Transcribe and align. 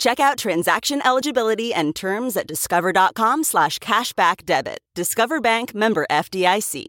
Check 0.00 0.18
out 0.18 0.38
transaction 0.38 1.02
eligibility 1.04 1.74
and 1.74 1.94
terms 1.94 2.34
at 2.34 2.46
discover.com 2.46 3.44
slash 3.44 3.78
cashback 3.80 4.46
debit. 4.46 4.78
Discover 4.94 5.42
Bank 5.42 5.74
member 5.74 6.06
FDIC. 6.10 6.86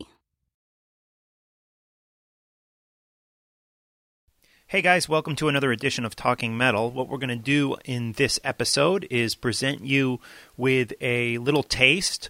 Hey 4.67 4.81
guys, 4.81 5.09
welcome 5.09 5.35
to 5.35 5.49
another 5.49 5.73
edition 5.73 6.05
of 6.05 6.15
Talking 6.15 6.55
Metal. 6.55 6.89
What 6.89 7.09
we're 7.09 7.17
going 7.17 7.27
to 7.27 7.35
do 7.35 7.75
in 7.83 8.13
this 8.13 8.39
episode 8.45 9.05
is 9.11 9.35
present 9.35 9.83
you 9.83 10.21
with 10.55 10.93
a 11.01 11.37
little 11.39 11.63
taste 11.63 12.29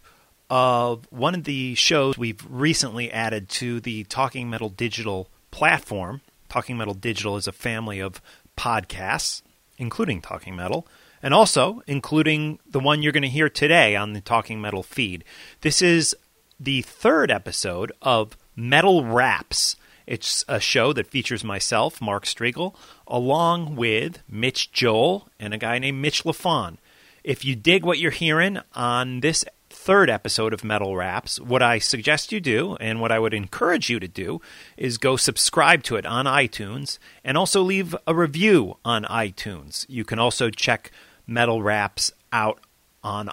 of 0.50 1.06
one 1.12 1.36
of 1.36 1.44
the 1.44 1.76
shows 1.76 2.18
we've 2.18 2.44
recently 2.50 3.12
added 3.12 3.50
to 3.50 3.80
the 3.82 4.06
Talking 4.06 4.50
Metal 4.50 4.70
digital 4.70 5.30
platform. 5.52 6.22
Talking 6.50 6.76
Metal 6.76 6.96
Digital 6.96 7.38
is 7.38 7.46
a 7.46 7.52
family 7.52 8.00
of 8.00 8.20
podcasts 8.58 9.44
including 9.82 10.22
Talking 10.22 10.56
Metal, 10.56 10.88
and 11.24 11.34
also 11.34 11.82
including 11.88 12.60
the 12.70 12.80
one 12.80 13.02
you're 13.02 13.12
going 13.12 13.24
to 13.24 13.30
hear 13.30 13.50
today 13.50 13.96
on 13.96 14.14
the 14.14 14.22
Talking 14.22 14.62
Metal 14.62 14.84
feed. 14.84 15.24
This 15.62 15.82
is 15.82 16.16
the 16.60 16.84
third 16.84 17.32
episode 17.32 17.92
of 18.02 18.38
Metal 18.56 19.04
Wraps. 19.04 19.76
It's 20.06 20.46
a 20.48 20.60
show 20.60 20.94
that 20.94 21.08
features 21.08 21.44
myself, 21.44 22.00
Mark 22.00 22.26
Strigl, 22.26 22.76
along 23.08 23.76
with 23.76 24.20
Mitch 24.30 24.72
Joel 24.72 25.28
and 25.40 25.54
a 25.54 25.58
guy 25.58 25.80
named 25.80 26.00
Mitch 26.00 26.24
LaFon. 26.24 26.78
If 27.24 27.44
you 27.44 27.56
dig 27.56 27.84
what 27.84 27.98
you're 27.98 28.12
hearing 28.12 28.60
on 28.76 29.22
this 29.22 29.44
third 29.82 30.12
episode 30.12 30.54
of 30.54 30.64
Metal 30.64 30.96
Wraps, 30.96 31.40
what 31.40 31.64
I 31.64 31.80
suggest 31.80 32.32
you 32.32 32.40
do, 32.40 32.76
and 32.76 33.02
what 33.02 33.12
I 33.12 33.18
would 33.18 33.34
encourage 33.34 33.90
you 33.90 34.00
to 34.00 34.08
do, 34.08 34.40
is 34.78 35.00
go 35.00 35.16
subscribe 35.16 35.82
to 35.84 35.96
it 35.96 36.06
on 36.06 36.26
iTunes 36.26 37.00
and 37.24 37.36
also 37.36 37.64
leave 37.64 37.96
a 38.06 38.14
review 38.14 38.78
on 38.86 39.06
iTunes. 39.06 39.88
You 39.90 40.06
can 40.06 40.20
also 40.20 40.52
check 40.52 40.92
Metal 41.26 41.64
Wraps 41.64 42.14
out 42.32 42.60
on 43.04 43.32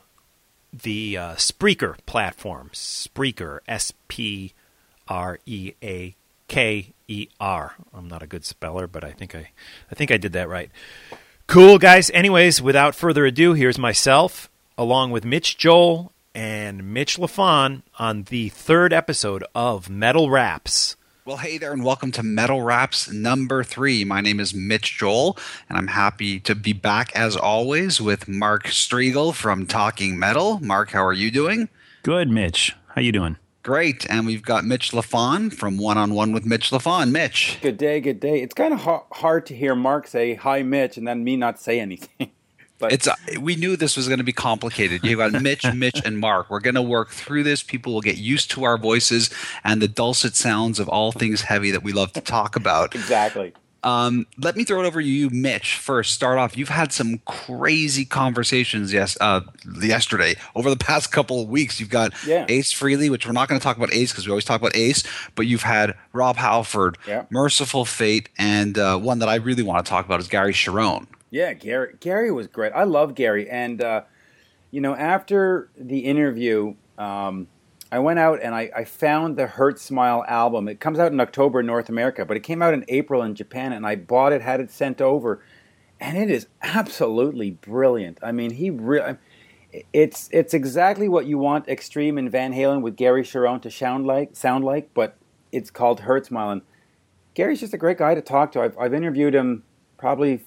the 0.73 1.19
uh, 1.19 1.35
Spreaker 1.35 1.97
platform. 2.07 2.71
Spreaker, 2.73 3.59
S 3.69 3.93
P 4.09 4.55
R 5.07 5.41
E 5.45 5.75
A 5.83 6.15
K 6.49 6.95
E 7.09 7.29
R. 7.39 7.75
I'm 7.93 8.09
not 8.09 8.23
a 8.23 8.27
good 8.27 8.47
speller, 8.47 8.87
but 8.87 9.05
I 9.05 9.11
think 9.11 9.35
I, 9.35 9.51
I 9.91 9.95
think 9.95 10.11
I 10.11 10.17
did 10.17 10.33
that 10.33 10.49
right. 10.49 10.71
Cool, 11.47 11.77
guys. 11.77 12.11
Anyways, 12.13 12.63
without 12.63 12.95
further 12.95 13.27
ado, 13.27 13.53
here's 13.53 13.79
myself 13.79 14.49
along 14.79 15.11
with 15.11 15.27
Mitch 15.27 15.59
Joel 15.59 16.13
and 16.35 16.93
Mitch 16.93 17.17
LaFon 17.17 17.83
on 17.99 18.25
the 18.25 18.49
third 18.51 18.93
episode 18.93 19.45
of 19.55 19.89
Metal 19.89 20.31
Wraps. 20.31 20.97
Well, 21.25 21.37
hey 21.39 21.59
there, 21.59 21.73
and 21.73 21.85
welcome 21.85 22.11
to 22.13 22.23
Metal 22.23 22.63
Wraps 22.63 23.13
number 23.13 23.63
three. 23.63 24.05
My 24.05 24.21
name 24.21 24.41
is 24.41 24.55
Mitch 24.55 24.99
Joel, 24.99 25.37
and 25.69 25.77
I'm 25.77 25.89
happy 25.89 26.41
to 26.41 26.55
be 26.55 26.73
back 26.73 27.15
as 27.15 27.37
always 27.37 28.01
with 28.01 28.29
Mark 28.29 28.65
Strigl 28.65 29.35
from 29.35 29.67
Talking 29.67 30.19
Metal. 30.19 30.59
Mark, 30.61 30.91
how 30.91 31.05
are 31.05 31.13
you 31.13 31.31
doing? 31.31 31.69
Good, 32.03 32.29
Mitch. 32.31 32.75
How 32.95 33.03
you 33.03 33.13
doing? 33.13 33.37
Great, 33.63 34.07
and 34.09 34.25
we've 34.25 34.43
got 34.43 34.65
Mitch 34.65 34.93
LaFon 34.93 35.53
from 35.53 35.77
One 35.77 35.99
on 35.99 36.15
One 36.15 36.33
with 36.33 36.47
Mitch 36.47 36.71
LaFon. 36.71 37.11
Mitch, 37.11 37.59
good 37.61 37.77
day, 37.77 38.01
good 38.01 38.21
day. 38.21 38.41
It's 38.41 38.55
kind 38.55 38.73
of 38.73 38.81
hard 39.13 39.45
to 39.47 39.55
hear 39.55 39.75
Mark 39.75 40.07
say 40.07 40.35
hi, 40.35 40.63
Mitch, 40.63 40.97
and 40.97 41.07
then 41.07 41.23
me 41.23 41.37
not 41.37 41.59
say 41.61 41.79
anything. 41.79 42.31
But 42.79 42.93
it's 42.93 43.09
uh, 43.09 43.17
we 43.41 43.57
knew 43.57 43.77
this 43.77 43.97
was 43.97 44.07
going 44.07 44.19
to 44.19 44.25
be 44.25 44.33
complicated. 44.33 45.05
You 45.05 45.17
got 45.17 45.33
Mitch, 45.43 45.65
Mitch, 45.75 46.01
and 46.05 46.19
Mark. 46.19 46.49
We're 46.51 46.61
going 46.61 46.75
to 46.75 46.83
work 46.83 47.11
through 47.11 47.43
this. 47.43 47.63
People 47.63 47.93
will 47.93 48.01
get 48.01 48.17
used 48.19 48.51
to 48.53 48.65
our 48.65 48.79
voices 48.79 49.31
and 49.65 49.83
the 49.83 49.89
dulcet 49.89 50.37
sounds 50.37 50.79
of 50.79 50.89
all 50.89 51.13
things 51.13 51.43
heavy 51.43 51.71
that 51.71 51.83
we 51.83 51.93
love 51.93 52.13
to 52.13 52.21
talk 52.21 52.57
about. 52.57 52.95
Exactly. 52.95 53.53
Um, 53.85 54.27
let 54.39 54.57
me 54.57 54.65
throw 54.65 54.83
it 54.83 54.87
over 54.87 55.01
to 55.01 55.07
you, 55.07 55.31
Mitch. 55.31 55.77
First, 55.77 56.13
start 56.13 56.37
off. 56.39 56.57
You've 56.57 56.69
had 56.69 56.93
some 56.93 57.19
crazy 57.27 58.05
conversations, 58.05 58.93
yes, 58.93 59.17
uh, 59.21 59.43
yesterday 59.81 60.35
over 60.57 60.69
the 60.69 60.77
past 60.77 61.13
couple 61.13 61.41
of 61.41 61.49
weeks. 61.49 61.79
You've 61.79 61.89
got 61.89 62.13
yeah. 62.27 62.45
Ace 62.49 62.75
Frehley, 62.75 63.09
which 63.09 63.25
we're 63.25 63.33
not 63.33 63.49
going 63.49 63.59
to 63.59 63.63
talk 63.63 63.77
about 63.77 63.95
Ace 63.95 64.11
because 64.11 64.27
we 64.27 64.33
always 64.33 64.45
talk 64.45 64.61
about 64.61 64.75
Ace, 64.75 65.05
but 65.37 65.47
you've 65.47 65.63
had 65.63 65.95
Rob 66.13 66.37
Halford, 66.37 66.99
yeah. 67.07 67.27
Mercyful 67.31 67.85
Fate, 67.85 68.29
and 68.37 68.77
uh, 68.79 68.99
one 68.99 69.21
that 69.21 69.29
I 69.29 69.37
really 69.37 69.63
want 69.63 69.85
to 69.85 69.89
talk 69.89 70.05
about 70.05 70.19
is 70.19 70.27
Gary 70.27 70.53
Cherone. 70.53 71.07
Yeah, 71.31 71.53
Gary. 71.53 71.95
Gary 72.01 72.31
was 72.31 72.47
great. 72.47 72.73
I 72.73 72.85
love 72.85 73.15
Gary, 73.15 73.49
and 73.49 73.83
uh, 73.83 74.03
you 74.71 74.81
know, 74.81 74.95
after 74.95 75.71
the 75.77 76.01
interview, 76.01 76.75
um, 76.97 77.49
I 77.91 77.99
went 77.99 78.19
out 78.19 78.41
and 78.43 78.55
I, 78.55 78.71
I, 78.77 78.85
found 78.85 79.37
the 79.37 79.47
Hurt 79.47 79.79
Smile 79.79 80.25
album. 80.29 80.69
It 80.69 80.79
comes 80.79 80.99
out 80.99 81.11
in 81.11 81.21
October 81.21 81.61
in 81.61 81.67
North 81.67 81.89
America, 81.89 82.27
but 82.27 82.37
it 82.37 82.41
came 82.41 82.61
out 82.61 82.75
in 82.75 82.85
April 82.89 83.23
in 83.23 83.35
Japan, 83.35 83.73
and 83.73 83.87
I 83.87 83.97
bought 83.97 84.33
it, 84.33 84.43
had 84.43 84.61
it 84.61 84.71
sent 84.71 85.01
over, 85.01 85.43
and 85.99 86.19
it 86.19 86.31
is 86.31 86.49
absolutely 86.63 87.53
brilliant. 87.53 88.19
I 88.23 88.33
mean, 88.33 88.53
he 88.53 88.71
really. 88.71 89.17
It's 89.93 90.31
it's 90.33 90.55
exactly 90.55 91.11
what 91.11 91.27
you 91.27 91.37
want 91.37 91.69
Extreme 91.69 92.17
and 92.17 92.31
Van 92.31 92.55
Halen 92.55 92.81
with 92.81 92.97
Gary 92.97 93.23
Cherone 93.23 93.61
to 93.63 93.71
sound 93.71 94.07
like, 94.07 94.35
sound 94.35 94.65
like, 94.65 94.95
but 94.95 95.19
it's 95.53 95.71
called 95.71 96.01
Hurt 96.01 96.25
Smile. 96.25 96.51
And 96.51 96.63
Gary's 97.35 97.61
just 97.61 97.75
a 97.75 97.79
great 97.79 97.99
guy 97.99 98.15
to 98.15 98.23
talk 98.23 98.51
to. 98.53 98.63
I've, 98.63 98.79
I've 98.79 98.95
interviewed 98.95 99.35
him 99.35 99.65
probably 99.99 100.39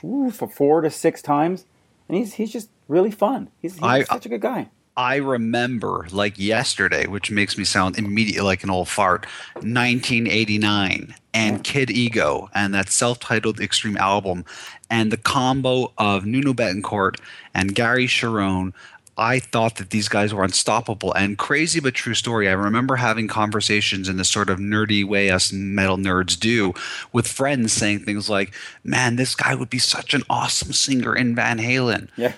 for 0.00 0.48
four 0.48 0.80
to 0.80 0.90
six 0.90 1.22
times, 1.22 1.64
and 2.08 2.16
he's 2.16 2.34
he's 2.34 2.52
just 2.52 2.70
really 2.88 3.10
fun. 3.10 3.50
He's, 3.60 3.74
he's 3.74 3.82
I, 3.82 4.04
such 4.04 4.26
a 4.26 4.28
good 4.28 4.40
guy. 4.40 4.68
I 4.96 5.16
remember 5.16 6.08
like 6.10 6.38
yesterday, 6.40 7.06
which 7.06 7.30
makes 7.30 7.56
me 7.56 7.62
sound 7.62 7.98
immediately 7.98 8.42
like 8.42 8.64
an 8.64 8.70
old 8.70 8.88
fart. 8.88 9.26
1989 9.54 11.14
and 11.32 11.62
Kid 11.62 11.88
Ego 11.88 12.50
and 12.52 12.74
that 12.74 12.88
self-titled 12.88 13.60
Extreme 13.60 13.96
album, 13.96 14.44
and 14.90 15.12
the 15.12 15.16
combo 15.16 15.92
of 15.98 16.26
Nuno 16.26 16.52
Bettencourt 16.52 17.20
and 17.54 17.76
Gary 17.76 18.08
Cherone 18.08 18.72
I 19.18 19.40
thought 19.40 19.76
that 19.76 19.90
these 19.90 20.08
guys 20.08 20.32
were 20.32 20.44
unstoppable. 20.44 21.12
And 21.12 21.36
crazy 21.36 21.80
but 21.80 21.94
true 21.94 22.14
story. 22.14 22.48
I 22.48 22.52
remember 22.52 22.96
having 22.96 23.28
conversations 23.28 24.08
in 24.08 24.16
the 24.16 24.24
sort 24.24 24.48
of 24.48 24.58
nerdy 24.58 25.04
way 25.04 25.30
us 25.30 25.52
metal 25.52 25.96
nerds 25.96 26.38
do 26.38 26.72
with 27.12 27.26
friends 27.26 27.72
saying 27.72 28.00
things 28.00 28.30
like, 28.30 28.54
man, 28.84 29.16
this 29.16 29.34
guy 29.34 29.54
would 29.54 29.70
be 29.70 29.78
such 29.78 30.14
an 30.14 30.22
awesome 30.30 30.72
singer 30.72 31.14
in 31.14 31.34
Van 31.34 31.58
Halen. 31.58 32.08
Yeah. 32.16 32.32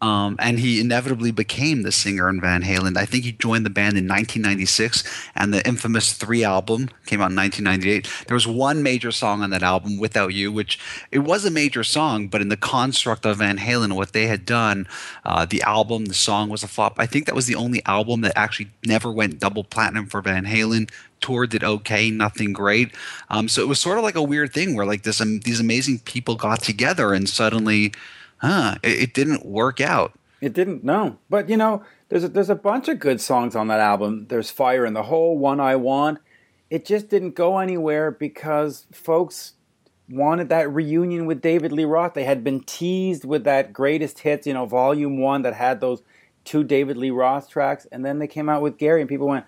Um, 0.00 0.36
and 0.38 0.58
he 0.58 0.80
inevitably 0.80 1.30
became 1.30 1.82
the 1.82 1.92
singer 1.92 2.28
in 2.28 2.40
Van 2.40 2.62
Halen. 2.62 2.96
I 2.96 3.06
think 3.06 3.24
he 3.24 3.32
joined 3.32 3.64
the 3.64 3.70
band 3.70 3.96
in 3.96 4.06
1996, 4.06 5.02
and 5.34 5.54
the 5.54 5.66
infamous 5.66 6.12
Three 6.12 6.44
album 6.44 6.90
came 7.06 7.22
out 7.22 7.30
in 7.30 7.36
1998. 7.36 8.26
There 8.26 8.34
was 8.34 8.46
one 8.46 8.82
major 8.82 9.10
song 9.10 9.42
on 9.42 9.50
that 9.50 9.62
album, 9.62 9.98
"Without 9.98 10.34
You," 10.34 10.52
which 10.52 10.78
it 11.10 11.20
was 11.20 11.44
a 11.44 11.50
major 11.50 11.84
song, 11.84 12.28
but 12.28 12.42
in 12.42 12.48
the 12.48 12.56
construct 12.56 13.24
of 13.24 13.38
Van 13.38 13.58
Halen, 13.58 13.94
what 13.94 14.12
they 14.12 14.26
had 14.26 14.44
done, 14.44 14.86
uh, 15.24 15.46
the 15.46 15.62
album, 15.62 16.06
the 16.06 16.14
song 16.14 16.50
was 16.50 16.62
a 16.62 16.68
flop. 16.68 16.96
I 16.98 17.06
think 17.06 17.24
that 17.26 17.34
was 17.34 17.46
the 17.46 17.54
only 17.54 17.82
album 17.86 18.20
that 18.22 18.36
actually 18.36 18.70
never 18.84 19.10
went 19.10 19.40
double 19.40 19.64
platinum 19.64 20.06
for 20.06 20.20
Van 20.20 20.44
Halen 20.44 20.90
tour 21.20 21.46
did 21.46 21.64
okay, 21.64 22.10
nothing 22.10 22.52
great. 22.52 22.94
Um, 23.30 23.48
so 23.48 23.62
it 23.62 23.68
was 23.68 23.80
sort 23.80 23.96
of 23.96 24.04
like 24.04 24.14
a 24.14 24.22
weird 24.22 24.52
thing 24.52 24.74
where 24.74 24.84
like 24.84 25.04
this 25.04 25.22
um, 25.22 25.40
these 25.40 25.60
amazing 25.60 26.00
people 26.00 26.34
got 26.34 26.60
together 26.60 27.14
and 27.14 27.28
suddenly 27.28 27.92
huh, 28.44 28.74
it, 28.82 29.02
it 29.02 29.14
didn't 29.14 29.44
work 29.44 29.80
out. 29.80 30.12
It 30.40 30.52
didn't, 30.52 30.84
no. 30.84 31.18
But 31.30 31.48
you 31.48 31.56
know, 31.56 31.82
there's 32.08 32.24
a, 32.24 32.28
there's 32.28 32.50
a 32.50 32.54
bunch 32.54 32.88
of 32.88 32.98
good 32.98 33.20
songs 33.20 33.56
on 33.56 33.68
that 33.68 33.80
album. 33.80 34.26
There's 34.28 34.50
Fire 34.50 34.84
in 34.84 34.94
the 34.94 35.04
Hole, 35.04 35.38
One 35.38 35.60
I 35.60 35.76
Want. 35.76 36.18
It 36.70 36.84
just 36.84 37.08
didn't 37.08 37.34
go 37.34 37.58
anywhere 37.58 38.10
because 38.10 38.86
folks 38.92 39.52
wanted 40.08 40.48
that 40.50 40.70
reunion 40.70 41.26
with 41.26 41.40
David 41.40 41.72
Lee 41.72 41.84
Roth. 41.84 42.14
They 42.14 42.24
had 42.24 42.44
been 42.44 42.60
teased 42.60 43.24
with 43.24 43.44
that 43.44 43.72
greatest 43.72 44.20
hits, 44.20 44.46
you 44.46 44.52
know, 44.52 44.66
volume 44.66 45.18
one 45.18 45.42
that 45.42 45.54
had 45.54 45.80
those 45.80 46.02
two 46.44 46.62
David 46.62 46.96
Lee 46.96 47.10
Roth 47.10 47.48
tracks, 47.48 47.86
and 47.90 48.04
then 48.04 48.18
they 48.18 48.26
came 48.26 48.48
out 48.48 48.62
with 48.62 48.76
Gary, 48.76 49.00
and 49.00 49.08
people 49.08 49.26
went, 49.26 49.46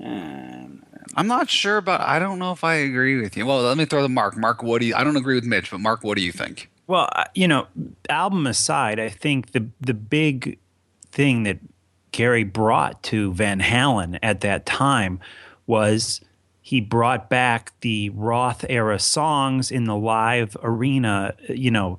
Um, 0.00 0.82
I'm 1.14 1.26
not 1.26 1.50
sure, 1.50 1.80
but 1.80 2.00
I 2.00 2.18
don't 2.18 2.38
know 2.38 2.52
if 2.52 2.64
I 2.64 2.74
agree 2.74 3.20
with 3.20 3.36
you. 3.36 3.44
Well, 3.44 3.60
let 3.62 3.76
me 3.76 3.84
throw 3.84 4.02
the 4.02 4.08
Mark. 4.08 4.36
Mark, 4.36 4.62
what 4.62 4.80
do 4.80 4.86
you? 4.86 4.94
I 4.94 5.04
don't 5.04 5.16
agree 5.16 5.34
with 5.34 5.44
Mitch, 5.44 5.70
but 5.70 5.80
Mark, 5.80 6.02
what 6.02 6.16
do 6.16 6.24
you 6.24 6.32
think? 6.32 6.70
Well, 6.86 7.08
you 7.34 7.48
know, 7.48 7.66
album 8.08 8.46
aside, 8.46 8.98
I 8.98 9.08
think 9.08 9.52
the 9.52 9.68
the 9.80 9.94
big 9.94 10.58
thing 11.10 11.44
that 11.44 11.58
Gary 12.10 12.44
brought 12.44 13.02
to 13.04 13.32
Van 13.32 13.60
Halen 13.60 14.18
at 14.22 14.40
that 14.40 14.66
time 14.66 15.20
was 15.66 16.20
he 16.60 16.80
brought 16.80 17.28
back 17.28 17.72
the 17.80 18.10
Roth 18.10 18.64
era 18.68 18.98
songs 18.98 19.70
in 19.70 19.84
the 19.84 19.96
live 19.96 20.56
arena. 20.62 21.34
You 21.48 21.70
know, 21.70 21.98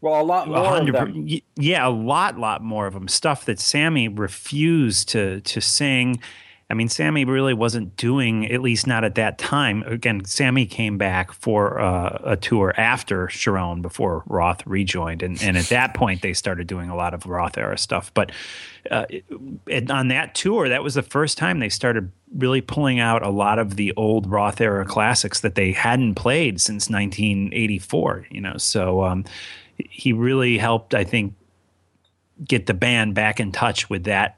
well, 0.00 0.20
a 0.20 0.22
lot 0.22 0.48
more 0.48 0.76
of 0.76 0.86
them. 0.92 1.26
Yeah, 1.56 1.86
a 1.86 1.90
lot, 1.90 2.38
lot 2.38 2.62
more 2.62 2.86
of 2.86 2.94
them. 2.94 3.08
Stuff 3.08 3.44
that 3.46 3.58
Sammy 3.58 4.08
refused 4.08 5.08
to 5.10 5.40
to 5.40 5.60
sing. 5.60 6.20
I 6.70 6.74
mean, 6.74 6.90
Sammy 6.90 7.24
really 7.24 7.54
wasn't 7.54 7.96
doing, 7.96 8.50
at 8.52 8.60
least 8.60 8.86
not 8.86 9.02
at 9.02 9.14
that 9.14 9.38
time. 9.38 9.82
Again, 9.84 10.24
Sammy 10.26 10.66
came 10.66 10.98
back 10.98 11.32
for 11.32 11.80
uh, 11.80 12.18
a 12.24 12.36
tour 12.36 12.74
after 12.76 13.28
Cherone 13.28 13.80
before 13.80 14.22
Roth 14.26 14.66
rejoined, 14.66 15.22
and, 15.22 15.42
and 15.42 15.56
at 15.56 15.66
that 15.66 15.94
point 15.94 16.20
they 16.20 16.34
started 16.34 16.66
doing 16.66 16.90
a 16.90 16.96
lot 16.96 17.14
of 17.14 17.24
Roth 17.24 17.56
era 17.56 17.78
stuff. 17.78 18.12
But 18.12 18.32
uh, 18.90 19.06
it, 19.66 19.90
on 19.90 20.08
that 20.08 20.34
tour, 20.34 20.68
that 20.68 20.82
was 20.82 20.92
the 20.92 21.02
first 21.02 21.38
time 21.38 21.58
they 21.58 21.70
started 21.70 22.12
really 22.36 22.60
pulling 22.60 23.00
out 23.00 23.22
a 23.22 23.30
lot 23.30 23.58
of 23.58 23.76
the 23.76 23.94
old 23.96 24.26
Roth 24.30 24.60
era 24.60 24.84
classics 24.84 25.40
that 25.40 25.54
they 25.54 25.72
hadn't 25.72 26.16
played 26.16 26.60
since 26.60 26.90
1984. 26.90 28.26
You 28.30 28.42
know, 28.42 28.58
so 28.58 29.04
um, 29.04 29.24
he 29.78 30.12
really 30.12 30.58
helped, 30.58 30.94
I 30.94 31.04
think, 31.04 31.34
get 32.44 32.66
the 32.66 32.74
band 32.74 33.14
back 33.14 33.40
in 33.40 33.52
touch 33.52 33.88
with 33.88 34.04
that 34.04 34.37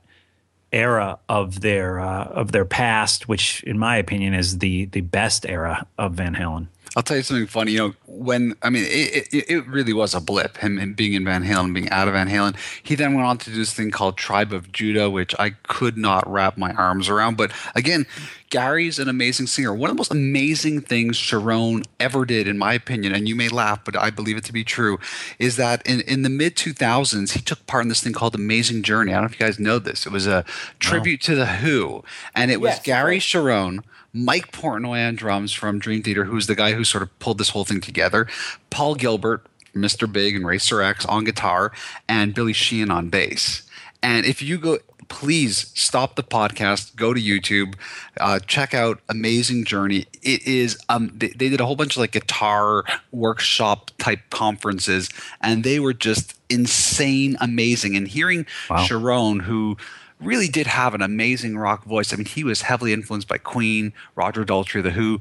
era 0.73 1.19
of 1.29 1.61
their 1.61 2.01
uh, 2.01 2.25
of 2.25 2.53
their 2.53 2.65
past, 2.65 3.29
which, 3.29 3.63
in 3.65 3.79
my 3.79 3.97
opinion, 3.97 4.35
is 4.35 4.59
the 4.59 4.87
the 4.87 5.01
best 5.01 5.47
era 5.47 5.87
of 5.99 6.15
Van 6.15 6.35
Halen. 6.35 6.69
I'll 6.97 7.05
tell 7.05 7.19
you 7.19 7.23
something 7.23 7.47
funny. 7.47 7.73
You 7.73 7.79
know, 7.79 7.95
when 8.07 8.55
I 8.63 8.71
mean, 8.71 8.85
it, 8.85 9.29
it, 9.33 9.51
it 9.51 9.67
really 9.69 9.93
was 9.93 10.13
a 10.13 10.21
blip. 10.21 10.57
Him, 10.57 10.79
him 10.79 10.95
being 10.95 11.15
in 11.15 11.25
Van 11.25 11.45
Halen, 11.45 11.73
being 11.73 11.89
out 11.91 12.09
of 12.09 12.15
Van 12.15 12.29
Halen. 12.29 12.57
He 12.83 12.97
then 12.97 13.15
went 13.15 13.27
on 13.27 13.39
to 13.39 13.51
do 13.51 13.57
this 13.57 13.73
thing 13.73 13.93
called 13.93 14.17
Tribe 14.17 14.53
of 14.53 14.73
Judah, 14.73 15.09
which 15.09 15.35
I 15.39 15.51
could 15.51 15.97
not 15.97 16.29
wrap 16.29 16.59
my 16.59 16.73
arms 16.73 17.09
around. 17.09 17.37
But 17.37 17.53
again, 17.77 18.07
Gary's 18.51 18.99
an 18.99 19.09
amazing 19.09 19.47
singer. 19.47 19.73
One 19.73 19.91
of 19.91 19.97
the 19.97 20.01
most 20.01 20.11
amazing 20.11 20.81
things 20.83 21.17
Cherone 21.17 21.87
ever 22.01 22.25
did, 22.25 22.49
in 22.49 22.59
my 22.59 22.75
opinion, 22.75 23.15
and 23.15 23.29
you 23.29 23.37
may 23.37 23.49
laugh, 23.49 23.85
but 23.85 23.97
I 23.97 24.11
believe 24.11 24.37
it 24.37 24.45
to 24.45 24.53
be 24.53 24.65
true, 24.65 24.99
is 25.39 25.57
that 25.57 25.87
in, 25.87 26.01
in 26.03 26.23
the 26.23 26.29
mid 26.29 26.57
2000s, 26.57 27.33
he 27.33 27.41
took 27.41 27.65
part 27.67 27.83
in 27.83 27.89
this 27.89 28.03
thing 28.03 28.13
called 28.13 28.35
Amazing 28.35 28.83
Journey. 28.83 29.13
I 29.13 29.15
don't 29.15 29.25
know 29.25 29.27
if 29.27 29.41
you 29.41 29.47
guys 29.47 29.61
know 29.61 29.79
this. 29.79 30.05
It 30.05 30.13
was 30.13 30.27
a 30.27 30.45
tribute 30.81 31.21
to 31.23 31.37
The 31.37 31.47
Who, 31.47 32.05
and 32.35 32.51
it 32.51 32.61
was 32.61 32.79
Gary. 32.81 33.19
Cherone. 33.19 33.83
Mike 34.13 34.51
Portnoy 34.51 35.07
on 35.07 35.15
drums 35.15 35.53
from 35.53 35.79
Dream 35.79 36.03
Theater, 36.03 36.25
who's 36.25 36.49
the 36.49 36.57
guy 36.57 36.73
who 36.73 36.83
sort 36.83 37.03
of 37.03 37.17
pulled 37.21 37.39
this 37.39 37.51
whole 37.51 37.65
thing 37.65 37.81
together. 37.81 38.27
Paul 38.69 38.97
Gilbert, 38.97 39.47
Mr. 39.73 40.13
Big 40.13 40.35
and 40.35 40.45
Racer 40.45 40.83
X 40.83 41.07
on 41.07 41.23
guitar, 41.23 41.71
and 42.09 42.35
Billy 42.35 42.53
Sheehan 42.53 42.91
on 42.91 43.09
bass. 43.09 43.63
And 44.03 44.27
if 44.27 44.43
you 44.43 44.59
go, 44.59 44.79
please 45.11 45.71
stop 45.75 46.17
the 46.17 46.23
podcast, 46.23 46.97
go 46.97 47.13
to 47.13 47.21
YouTube, 47.21 47.75
uh, 48.19 48.39
check 48.39 48.73
out 48.73 49.01
Amazing 49.11 49.67
Journey. 49.67 50.07
It 50.23 50.47
is 50.47 50.79
um, 50.89 51.13
they, 51.15 51.29
they 51.29 51.51
did 51.51 51.61
a 51.61 51.67
whole 51.67 51.77
bunch 51.77 51.97
of 51.97 52.01
like 52.01 52.13
guitar 52.13 52.85
workshop 53.13 53.91
type 53.99 54.21
conferences, 54.31 55.11
and 55.43 55.63
they 55.63 55.79
were 55.79 55.93
just 55.93 56.41
insane, 56.49 57.37
amazing. 57.41 57.97
And 57.97 58.09
hearing 58.09 58.47
Cherone, 58.87 59.43
who 59.43 59.77
really 60.21 60.49
did 60.49 60.67
have 60.67 60.95
an 60.95 61.03
amazing 61.03 61.57
rock 61.59 61.85
voice. 61.85 62.13
I 62.13 62.17
mean, 62.17 62.27
he 62.27 62.45
was 62.45 62.63
heavily 62.63 62.93
influenced 62.93 63.29
by 63.29 63.39
Queen, 63.39 63.93
Roger 64.15 64.45
Daltrey, 64.45 64.83
The 64.83 64.91
Who. 64.93 65.19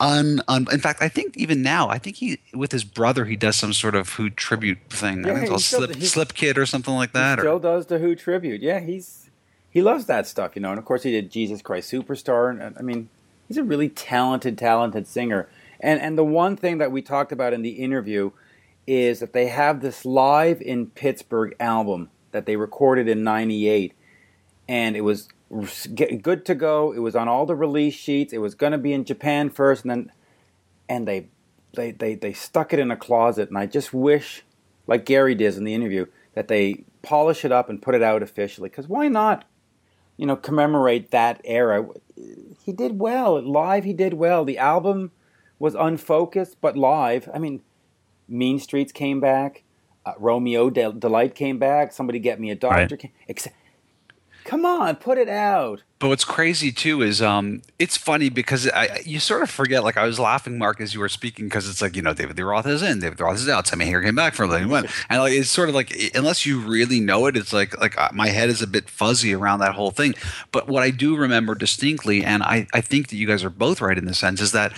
Un, 0.00 0.40
un, 0.48 0.66
in 0.72 0.80
fact, 0.80 1.02
I 1.02 1.08
think 1.08 1.36
even 1.36 1.60
now, 1.62 1.88
I 1.90 1.98
think 1.98 2.16
he 2.16 2.40
with 2.54 2.72
his 2.72 2.84
brother 2.84 3.26
he 3.26 3.36
does 3.36 3.56
some 3.56 3.74
sort 3.74 3.94
of 3.94 4.14
Who 4.14 4.30
tribute 4.30 4.78
thing. 4.88 5.24
Yeah, 5.24 5.32
I 5.32 5.34
think 5.34 5.40
it's 5.42 5.50
called 5.50 5.62
Slip 5.62 5.94
he- 5.96 6.06
Slip 6.06 6.32
Kid 6.32 6.56
or 6.56 6.64
something 6.64 6.94
like 6.94 7.10
He 7.10 7.18
that. 7.18 7.38
Or, 7.38 7.58
does 7.58 7.86
the 7.86 7.98
Who 7.98 8.14
tribute. 8.16 8.62
Yeah, 8.62 8.80
he's 8.80 9.28
he 9.70 9.82
loves 9.82 10.06
that 10.06 10.26
stuff, 10.26 10.56
you 10.56 10.62
know. 10.62 10.70
And 10.70 10.78
of 10.78 10.84
course, 10.86 11.02
he 11.02 11.10
did 11.10 11.30
Jesus 11.30 11.60
Christ 11.62 11.92
Superstar. 11.92 12.50
And 12.50 12.76
I 12.78 12.82
mean, 12.82 13.10
he's 13.46 13.58
a 13.58 13.62
really 13.62 13.90
talented, 13.90 14.56
talented 14.56 15.06
singer. 15.06 15.48
And 15.80 16.00
and 16.00 16.16
the 16.16 16.24
one 16.24 16.56
thing 16.56 16.78
that 16.78 16.90
we 16.90 17.02
talked 17.02 17.30
about 17.30 17.52
in 17.52 17.60
the 17.62 17.72
interview 17.72 18.30
is 18.86 19.20
that 19.20 19.34
they 19.34 19.48
have 19.48 19.82
this 19.82 20.04
live 20.06 20.62
in 20.62 20.86
Pittsburgh 20.86 21.54
album 21.60 22.08
that 22.32 22.46
they 22.46 22.56
recorded 22.56 23.06
in 23.06 23.22
'98, 23.22 23.92
and 24.66 24.96
it 24.96 25.02
was 25.02 25.28
get- 25.94 26.22
good 26.22 26.44
to 26.46 26.54
go. 26.54 26.92
It 26.92 27.00
was 27.00 27.16
on 27.16 27.28
all 27.28 27.46
the 27.46 27.56
release 27.56 27.94
sheets. 27.94 28.32
It 28.32 28.38
was 28.38 28.54
going 28.54 28.72
to 28.72 28.78
be 28.78 28.92
in 28.92 29.04
Japan 29.04 29.50
first, 29.50 29.84
and 29.84 29.90
then 29.90 30.12
and 30.88 31.06
they 31.06 31.28
they 31.74 31.90
they 31.92 32.14
they 32.14 32.32
stuck 32.32 32.72
it 32.72 32.78
in 32.78 32.90
a 32.90 32.96
closet. 32.96 33.48
And 33.48 33.58
I 33.58 33.66
just 33.66 33.92
wish, 33.92 34.42
like 34.86 35.04
Gary 35.04 35.34
did 35.34 35.56
in 35.56 35.64
the 35.64 35.74
interview, 35.74 36.06
that 36.34 36.48
they 36.48 36.84
polish 37.02 37.44
it 37.44 37.52
up 37.52 37.68
and 37.68 37.82
put 37.82 37.94
it 37.94 38.02
out 38.02 38.22
officially. 38.22 38.68
Because 38.68 38.88
why 38.88 39.08
not? 39.08 39.44
You 40.16 40.26
know, 40.26 40.36
commemorate 40.36 41.10
that 41.12 41.40
era. 41.44 41.86
He 42.64 42.72
did 42.72 42.98
well 42.98 43.40
live. 43.40 43.84
He 43.84 43.94
did 43.94 44.14
well. 44.14 44.44
The 44.44 44.58
album 44.58 45.12
was 45.58 45.74
unfocused, 45.74 46.60
but 46.60 46.76
live. 46.76 47.28
I 47.32 47.38
mean, 47.38 47.62
Mean 48.28 48.58
Streets 48.58 48.92
came 48.92 49.18
back. 49.20 49.62
Uh, 50.04 50.12
Romeo 50.18 50.70
De- 50.70 50.92
Delight 50.92 51.34
came 51.34 51.58
back. 51.58 51.92
Somebody 51.92 52.18
Get 52.18 52.40
Me 52.40 52.50
a 52.50 52.54
Doctor. 52.54 52.96
Came, 52.96 53.12
ex- 53.28 53.48
come 54.50 54.66
on, 54.66 54.96
put 54.96 55.16
it 55.16 55.28
out. 55.28 55.82
But 56.00 56.08
what's 56.08 56.24
crazy 56.24 56.72
too 56.72 57.02
is 57.02 57.22
um, 57.22 57.62
it's 57.78 57.96
funny 57.96 58.30
because 58.30 58.68
I, 58.68 59.00
you 59.04 59.20
sort 59.20 59.42
of 59.42 59.50
forget. 59.50 59.84
Like 59.84 59.96
I 59.96 60.04
was 60.04 60.18
laughing, 60.18 60.58
Mark, 60.58 60.80
as 60.80 60.92
you 60.92 60.98
were 60.98 61.08
speaking, 61.08 61.44
because 61.44 61.68
it's 61.68 61.80
like 61.80 61.94
you 61.94 62.02
know 62.02 62.12
David 62.14 62.36
Lee 62.36 62.42
Roth 62.42 62.66
is 62.66 62.82
in, 62.82 62.98
David 62.98 63.20
Lee 63.20 63.24
Roth 63.24 63.36
is 63.36 63.48
out. 63.48 63.68
Sammy 63.68 63.84
Hagar 63.84 64.02
came 64.02 64.16
back 64.16 64.34
from 64.34 64.50
and 64.50 64.68
went, 64.68 64.86
and 65.08 65.20
like 65.20 65.34
it's 65.34 65.50
sort 65.50 65.68
of 65.68 65.76
like 65.76 65.94
unless 66.14 66.44
you 66.44 66.58
really 66.58 66.98
know 66.98 67.26
it, 67.26 67.36
it's 67.36 67.52
like 67.52 67.78
like 67.80 67.96
uh, 67.96 68.08
my 68.12 68.28
head 68.28 68.48
is 68.48 68.60
a 68.60 68.66
bit 68.66 68.90
fuzzy 68.90 69.32
around 69.32 69.60
that 69.60 69.74
whole 69.74 69.92
thing. 69.92 70.14
But 70.50 70.66
what 70.66 70.82
I 70.82 70.90
do 70.90 71.16
remember 71.16 71.54
distinctly, 71.54 72.24
and 72.24 72.42
I 72.42 72.66
I 72.74 72.80
think 72.80 73.08
that 73.08 73.16
you 73.16 73.28
guys 73.28 73.44
are 73.44 73.50
both 73.50 73.80
right 73.80 73.96
in 73.96 74.06
the 74.06 74.14
sense, 74.14 74.40
is 74.40 74.50
that 74.50 74.72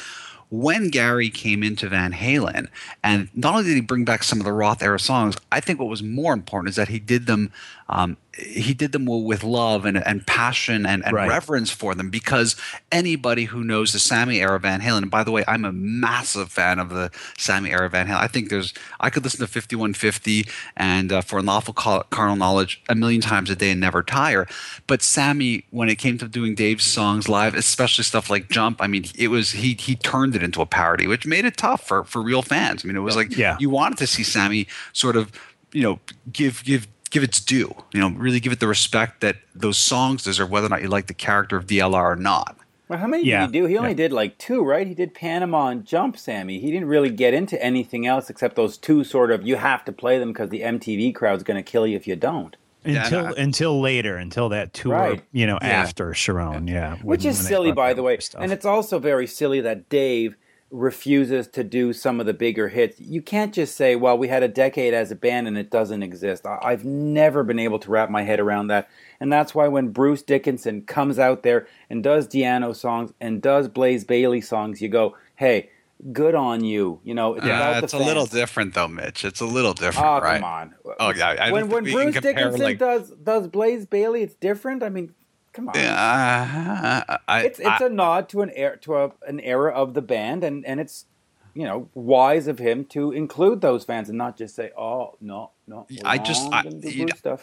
when 0.53 0.91
Gary 0.91 1.31
came 1.31 1.63
into 1.63 1.89
Van 1.89 2.13
Halen, 2.13 2.69
and 3.03 3.31
not 3.35 3.55
only 3.55 3.65
did 3.71 3.75
he 3.75 3.81
bring 3.81 4.05
back 4.05 4.23
some 4.23 4.39
of 4.39 4.45
the 4.45 4.53
Roth 4.53 4.83
era 4.83 5.01
songs, 5.01 5.35
I 5.51 5.61
think 5.61 5.81
what 5.81 5.89
was 5.89 6.03
more 6.03 6.35
important 6.35 6.69
is 6.69 6.77
that 6.77 6.89
he 6.89 6.99
did 6.99 7.27
them. 7.27 7.51
Um, 7.89 8.17
he 8.39 8.73
did 8.73 8.93
them 8.93 9.05
with 9.05 9.45
love 9.45 9.85
and, 9.85 9.99
and 10.07 10.27
passion 10.27 10.87
and, 10.87 11.05
and 11.05 11.15
Right. 11.15 11.29
reverence 11.29 11.71
for 11.71 11.95
them 11.95 12.09
because 12.09 12.57
anybody 12.91 13.45
who 13.45 13.63
knows 13.63 13.93
the 13.93 13.99
Sammy 13.99 14.41
era 14.41 14.59
Van 14.59 14.81
Halen, 14.81 15.03
and 15.03 15.11
by 15.11 15.23
the 15.25 15.31
way, 15.31 15.45
I'm 15.47 15.67
a 15.67 15.73
massive 15.73 16.51
fan 16.51 16.79
of 16.79 16.89
the 16.89 17.11
Sammy 17.37 17.71
era 17.71 17.91
Van 17.91 18.07
Halen. 18.07 18.17
I 18.17 18.29
think 18.29 18.49
there's, 18.49 18.73
I 19.01 19.11
could 19.11 19.25
listen 19.25 19.41
to 19.41 19.47
5150 19.47 20.47
and 20.77 21.13
uh, 21.13 21.21
for 21.21 21.39
unlawful 21.41 21.75
Car- 21.75 22.05
carnal 22.09 22.37
knowledge 22.37 22.83
a 22.89 22.95
million 22.95 23.21
times 23.21 23.51
a 23.51 23.57
day 23.57 23.73
and 23.73 23.81
never 23.81 24.03
tire. 24.03 24.47
But 24.87 25.03
Sammy, 25.03 25.67
when 25.71 25.91
it 25.91 25.97
came 25.97 26.17
to 26.19 26.29
doing 26.29 26.55
Dave's 26.55 26.85
songs 26.85 27.29
live, 27.29 27.55
especially 27.55 28.05
stuff 28.05 28.31
like 28.31 28.49
Jump, 28.49 28.81
I 28.81 28.87
mean, 28.87 29.05
it 29.19 29.29
was, 29.29 29.51
he, 29.53 29.75
he 29.75 29.95
turned 29.97 30.35
it 30.35 30.42
into 30.45 30.61
a 30.61 30.67
parody, 30.67 31.07
which 31.07 31.27
made 31.27 31.45
it 31.45 31.57
tough 31.57 31.87
for, 31.87 32.05
for 32.05 32.23
real 32.23 32.43
fans. 32.43 32.85
I 32.85 32.89
mean, 32.89 32.97
it 32.97 33.01
was 33.01 33.17
like, 33.17 33.37
Yeah. 33.37 33.57
you 33.61 33.71
wanted 33.71 33.99
to 33.99 34.07
see 34.07 34.23
Sammy 34.23 34.67
sort 34.93 35.17
of, 35.17 35.33
you 35.73 35.83
know, 35.83 36.01
give, 36.33 36.63
give, 36.65 36.87
give 37.11 37.23
its 37.23 37.41
due, 37.41 37.75
you 37.93 38.01
know, 38.01 38.11
really 38.11 38.41
give 38.41 38.53
it 38.53 38.61
the 38.61 38.67
respect 38.69 39.21
that 39.21 39.37
those 39.55 39.79
songs 39.79 40.25
deserve, 40.25 40.51
whether 40.51 40.67
or 40.67 40.71
not 40.71 40.83
you 40.83 40.89
like 40.89 41.07
the 41.07 41.15
character 41.15 41.57
of 41.57 41.67
DLR 41.67 42.13
or 42.13 42.17
not. 42.17 42.57
Well, 42.89 42.99
how 42.99 43.07
many 43.07 43.25
Yeah, 43.25 43.47
did 43.47 43.55
he 43.55 43.61
do? 43.61 43.67
He 43.67 43.79
only 43.79 43.91
yeah. 43.91 43.97
did 43.97 44.13
like 44.13 44.37
two, 44.37 44.63
right? 44.63 44.87
He 44.87 44.93
did 44.95 45.15
Panama 45.15 45.69
and 45.69 45.85
Jump, 45.85 46.19
Sammy. 46.19 46.59
He 46.59 46.71
didn't 46.71 46.89
really 46.89 47.09
get 47.11 47.33
into 47.33 47.63
anything 47.63 48.07
else 48.07 48.29
except 48.29 48.55
those 48.57 48.77
two 48.77 49.03
sort 49.05 49.31
of 49.31 49.47
you 49.47 49.57
have 49.57 49.85
to 49.87 49.93
play 49.93 50.19
them 50.19 50.29
because 50.33 50.51
the 50.51 50.61
MTV 50.61 51.15
crowd's 51.15 51.43
going 51.43 51.57
to 51.63 51.63
kill 51.63 51.87
you 51.87 51.97
if 51.97 52.07
you 52.07 52.17
don't. 52.17 52.55
Until 52.85 53.23
no. 53.29 53.33
until 53.35 53.81
later, 53.81 54.17
until 54.17 54.49
that 54.51 54.73
tour, 54.73 54.93
Right. 54.93 55.23
you 55.33 55.47
know, 55.47 55.59
Yeah. 55.63 55.69
after 55.69 56.11
Cherone, 56.11 56.69
yeah, 56.69 56.97
Which 57.03 57.25
is 57.25 57.39
silly, 57.39 57.73
by 57.73 57.93
the 57.95 58.03
way. 58.03 58.19
stuff. 58.19 58.43
And 58.43 58.53
it's 58.53 58.65
also 58.67 58.99
very 58.99 59.27
silly 59.27 59.61
that 59.61 59.89
Dave 59.89 60.37
refuses 60.71 61.47
to 61.49 61.63
do 61.63 61.93
some 61.93 62.19
of 62.19 62.25
the 62.25 62.33
bigger 62.33 62.69
hits. 62.69 62.99
You 62.99 63.21
can't 63.21 63.53
just 63.53 63.77
say, 63.77 63.95
well, 63.95 64.17
we 64.17 64.29
had 64.29 64.43
a 64.43 64.49
decade 64.49 64.95
as 64.95 65.11
a 65.11 65.15
band 65.15 65.47
and 65.47 65.59
it 65.59 65.71
doesn't 65.71 66.03
exist. 66.03 66.47
I- 66.47 66.59
I've 66.63 66.83
never 66.85 67.45
been 67.45 67.59
able 67.59 67.79
to 67.81 67.91
wrap 67.91 68.09
my 68.09 68.23
head 68.23 68.41
around 68.41 68.69
that. 68.69 68.89
And 69.21 69.31
that's 69.31 69.55
why 69.55 69.69
when 69.69 69.89
Bruce 69.89 70.23
Dickinson 70.23 70.83
comes 70.83 71.19
out 71.19 71.43
there 71.43 71.67
and 71.91 72.03
does 72.03 72.27
Di'Anno 72.27 72.75
songs 72.75 73.13
and 73.21 73.43
does 73.43 73.69
Blaze 73.69 74.05
Bayley 74.05 74.41
songs, 74.41 74.81
you 74.81 74.89
go, 74.89 75.15
hey, 75.37 75.69
good 76.11 76.35
on 76.35 76.65
you. 76.65 77.01
You 77.05 77.15
know, 77.15 77.35
it's 77.35 77.45
Uh, 77.47 77.81
it's 77.83 77.93
a 77.93 77.99
little 77.99 78.27
different 78.27 78.75
though, 78.75 78.89
Mitch. 78.89 79.25
It's 79.25 79.41
a 79.41 79.47
little 79.47 79.73
different, 79.75 80.07
Oh, 80.09 80.21
right? 80.21 80.41
come 80.41 80.45
on. 80.45 80.75
Oh, 80.99 81.13
yeah, 81.15 81.29
I 81.39 81.53
when 81.53 81.69
when 81.69 81.85
Bruce 81.85 82.15
compare, 82.15 82.33
Dickinson 82.35 82.61
like- 82.61 82.79
does 82.79 83.11
does 83.11 83.47
Blaze 83.49 83.87
Bayley, 83.87 84.23
it's 84.23 84.35
different. 84.35 84.83
I 84.83 84.89
mean, 84.89 85.15
come 85.53 85.69
on. 85.69 85.77
Uh, 85.77 87.17
I, 87.29 87.43
It's 87.43 87.59
it's 87.61 87.81
I- 87.81 87.87
a 87.87 87.89
nod 87.89 88.29
to 88.31 88.43
an 88.43 88.51
era 88.55 88.77
to 88.79 88.97
a, 88.97 89.13
an 89.27 89.39
era 89.41 89.73
of 89.73 89.95
the 89.95 90.03
band, 90.03 90.43
and 90.45 90.65
and 90.67 90.81
it's 90.81 91.07
you 91.55 91.65
know 91.65 91.89
wise 91.95 92.47
of 92.47 92.59
him 92.59 92.85
to 92.87 93.13
include 93.13 93.61
those 93.61 93.85
fans 93.85 94.09
and 94.09 94.17
not 94.19 94.37
just 94.37 94.55
say, 94.55 94.71
"Oh 94.77 95.17
no, 95.21 95.51
no." 95.67 95.87
I 96.05 96.19
just- 96.19 96.53
I- 96.53 96.63
you 96.83 97.07
know-. 97.07 97.39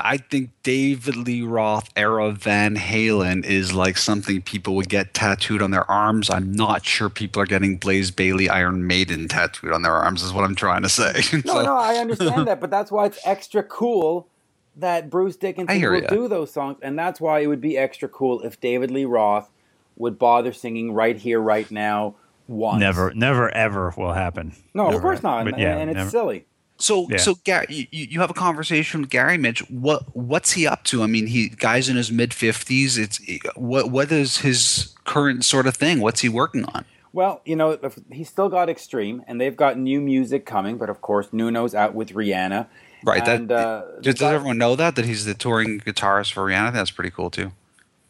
I 0.00 0.16
think 0.16 0.50
David 0.62 1.16
Lee 1.16 1.42
Roth 1.42 1.90
era 1.96 2.30
Van 2.32 2.76
Halen 2.76 3.44
is 3.44 3.72
like 3.74 3.96
something 3.98 4.42
people 4.42 4.74
would 4.76 4.88
get 4.88 5.14
tattooed 5.14 5.62
on 5.62 5.70
their 5.70 5.88
arms. 5.90 6.30
I'm 6.30 6.52
not 6.52 6.84
sure 6.84 7.08
people 7.08 7.40
are 7.42 7.46
getting 7.46 7.76
Blaze 7.76 8.10
Bayley 8.10 8.48
Iron 8.48 8.86
Maiden 8.86 9.28
tattooed 9.28 9.72
on 9.72 9.82
their 9.82 9.94
arms, 9.94 10.22
is 10.22 10.32
what 10.32 10.44
I'm 10.44 10.54
trying 10.56 10.82
to 10.82 10.88
say. 10.88 11.14
No, 11.44 11.52
So- 11.54 11.62
no, 11.62 11.76
I 11.76 11.94
understand 11.96 12.46
that, 12.48 12.60
but 12.60 12.70
that's 12.70 12.90
why 12.90 13.06
it's 13.06 13.18
extra 13.24 13.62
cool 13.62 14.28
that 14.76 15.10
Bruce 15.10 15.34
Dickinson 15.36 15.80
will 15.82 16.00
ya. 16.02 16.06
do 16.08 16.28
those 16.28 16.52
songs, 16.52 16.78
and 16.82 16.96
that's 16.98 17.20
why 17.20 17.40
it 17.40 17.48
would 17.48 17.60
be 17.60 17.76
extra 17.76 18.08
cool 18.08 18.40
if 18.42 18.60
David 18.60 18.90
Lee 18.92 19.04
Roth 19.04 19.50
would 19.96 20.18
bother 20.18 20.52
singing 20.52 20.92
"Right 20.92 21.16
Here, 21.16 21.40
Right 21.40 21.68
Now" 21.72 22.14
once. 22.48 22.80
Never, 22.80 23.12
never, 23.14 23.48
ever 23.50 23.94
will 23.96 24.12
happen. 24.14 24.54
No, 24.74 24.88
of 24.90 25.00
course 25.00 25.22
not, 25.22 25.44
But 25.44 25.54
and, 25.54 25.62
yeah, 25.62 25.76
and 25.76 25.90
it's 25.90 25.96
never. 25.96 26.10
silly. 26.10 26.44
So, 26.80 27.06
Yeah. 27.10 27.16
so 27.18 27.34
Gary, 27.44 27.66
you, 27.68 27.86
you 27.90 28.06
you 28.12 28.20
have 28.20 28.30
a 28.30 28.34
conversation 28.34 29.00
with 29.00 29.10
Gary 29.10 29.36
Mitch. 29.36 29.60
What 29.68 30.16
what's 30.16 30.52
he 30.52 30.66
up 30.66 30.84
to? 30.84 31.02
I 31.02 31.06
mean, 31.06 31.26
he 31.26 31.48
guys 31.48 31.88
in 31.88 31.96
his 31.96 32.10
mid 32.12 32.32
fifties. 32.32 32.96
It's 32.96 33.20
what 33.56 33.90
what 33.90 34.10
is 34.12 34.38
his 34.38 34.94
current 35.04 35.44
sort 35.44 35.66
of 35.66 35.76
thing? 35.76 36.00
What's 36.00 36.20
he 36.20 36.28
working 36.28 36.64
on? 36.66 36.84
Well, 37.12 37.40
you 37.44 37.56
know, 37.56 37.70
if- 37.72 37.98
he's 38.12 38.28
still 38.28 38.48
got 38.48 38.68
Extreme, 38.68 39.24
and 39.26 39.40
they've 39.40 39.56
got 39.56 39.76
new 39.78 40.00
music 40.00 40.46
coming, 40.46 40.76
but 40.78 40.88
of 40.88 41.00
course, 41.00 41.32
Nuno's 41.32 41.74
out 41.74 41.94
with 41.94 42.10
Rihanna. 42.12 42.66
Right. 43.04 43.26
And, 43.26 43.48
that 43.48 43.54
uh, 43.56 43.80
does, 44.00 44.14
the 44.14 44.24
does 44.24 44.32
everyone 44.32 44.58
know 44.58 44.76
that 44.76 44.94
that 44.96 45.04
he's 45.04 45.24
the 45.24 45.34
touring 45.34 45.80
guitarist 45.80 46.32
for 46.32 46.44
Rihanna? 46.44 46.72
That's 46.72 46.90
pretty 46.92 47.10
cool 47.10 47.30
too. 47.30 47.52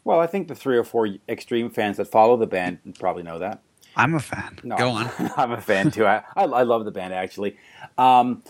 Well, 0.03 0.19
I 0.19 0.27
think 0.27 0.47
the 0.47 0.55
three 0.55 0.77
or 0.77 0.83
four 0.83 1.07
Extreme 1.27 1.71
fans 1.71 1.97
that 1.97 2.05
follow 2.05 2.37
the 2.37 2.47
band 2.47 2.79
probably 2.99 3.23
know 3.23 3.39
that. 3.39 3.61
I'm 3.99 4.15
a 4.15 4.19
fan. 4.19 4.57
No, 4.63 4.77
Go 4.77 4.89
on. 4.91 5.11
I'm 5.37 5.51
a 5.51 5.61
fan 5.61 5.91
too. 5.91 6.05
I, 6.05 6.23
I, 6.35 6.43
I 6.45 6.63
love 6.63 6.85
the 6.85 6.91
band 6.91 7.13
actually. 7.13 7.57
Um, 7.97 8.43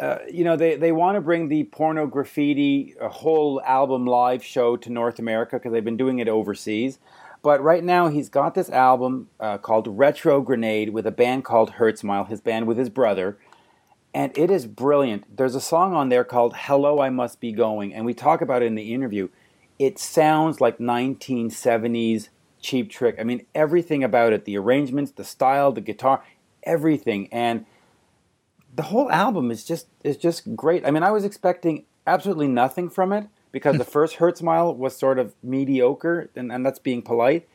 uh, 0.00 0.18
you 0.30 0.44
know, 0.44 0.56
they, 0.56 0.76
they 0.76 0.92
want 0.92 1.16
to 1.16 1.20
bring 1.20 1.48
the 1.48 1.64
Pornograffitti 1.64 2.96
a 3.00 3.08
whole 3.08 3.60
album 3.62 4.06
live 4.06 4.42
show 4.42 4.76
to 4.76 4.90
North 4.90 5.18
America 5.18 5.56
because 5.56 5.72
they've 5.72 5.84
been 5.84 5.96
doing 5.96 6.18
it 6.18 6.28
overseas. 6.28 6.98
But 7.42 7.62
right 7.62 7.84
now, 7.84 8.08
he's 8.08 8.30
got 8.30 8.54
this 8.54 8.70
album 8.70 9.28
uh, 9.38 9.58
called 9.58 9.86
Retro 9.86 10.40
Grenade 10.40 10.90
with 10.90 11.06
a 11.06 11.12
band 11.12 11.44
called 11.44 11.72
Hurt 11.72 11.98
Smile, 11.98 12.24
his 12.24 12.40
band 12.40 12.66
with 12.66 12.78
his 12.78 12.88
brother. 12.88 13.36
And 14.14 14.36
it 14.38 14.50
is 14.50 14.66
brilliant. 14.66 15.36
There's 15.36 15.54
a 15.54 15.60
song 15.60 15.92
on 15.92 16.08
there 16.08 16.24
called 16.24 16.54
Hello, 16.56 17.00
I 17.00 17.10
Must 17.10 17.40
Be 17.40 17.52
Going. 17.52 17.92
And 17.92 18.06
we 18.06 18.14
talk 18.14 18.40
about 18.40 18.62
it 18.62 18.66
in 18.66 18.76
the 18.76 18.94
interview. 18.94 19.28
It 19.78 19.98
sounds 19.98 20.60
like 20.60 20.78
1970s 20.78 22.30
Cheap 22.64 22.90
Trick. 22.90 23.16
I 23.20 23.24
mean, 23.24 23.44
everything 23.54 24.02
about 24.02 24.32
it 24.32 24.46
the 24.46 24.56
arrangements, 24.56 25.12
the 25.12 25.22
style, 25.22 25.70
the 25.70 25.82
guitar, 25.82 26.24
everything. 26.62 27.28
And 27.30 27.66
the 28.74 28.84
whole 28.84 29.12
album 29.12 29.50
is 29.50 29.64
just 29.64 29.86
is 30.02 30.16
just 30.16 30.56
great. 30.56 30.84
I 30.86 30.90
mean, 30.90 31.02
I 31.02 31.10
was 31.10 31.24
expecting 31.24 31.84
absolutely 32.06 32.48
nothing 32.48 32.88
from 32.88 33.12
it 33.12 33.28
because 33.52 33.76
the 33.76 33.84
first 33.96 34.16
Hurt 34.16 34.38
Smile 34.38 34.74
was 34.74 34.96
sort 34.96 35.18
of 35.18 35.34
mediocre, 35.42 36.30
and, 36.34 36.50
and 36.50 36.64
that's 36.64 36.78
being 36.78 37.02
polite. 37.02 37.46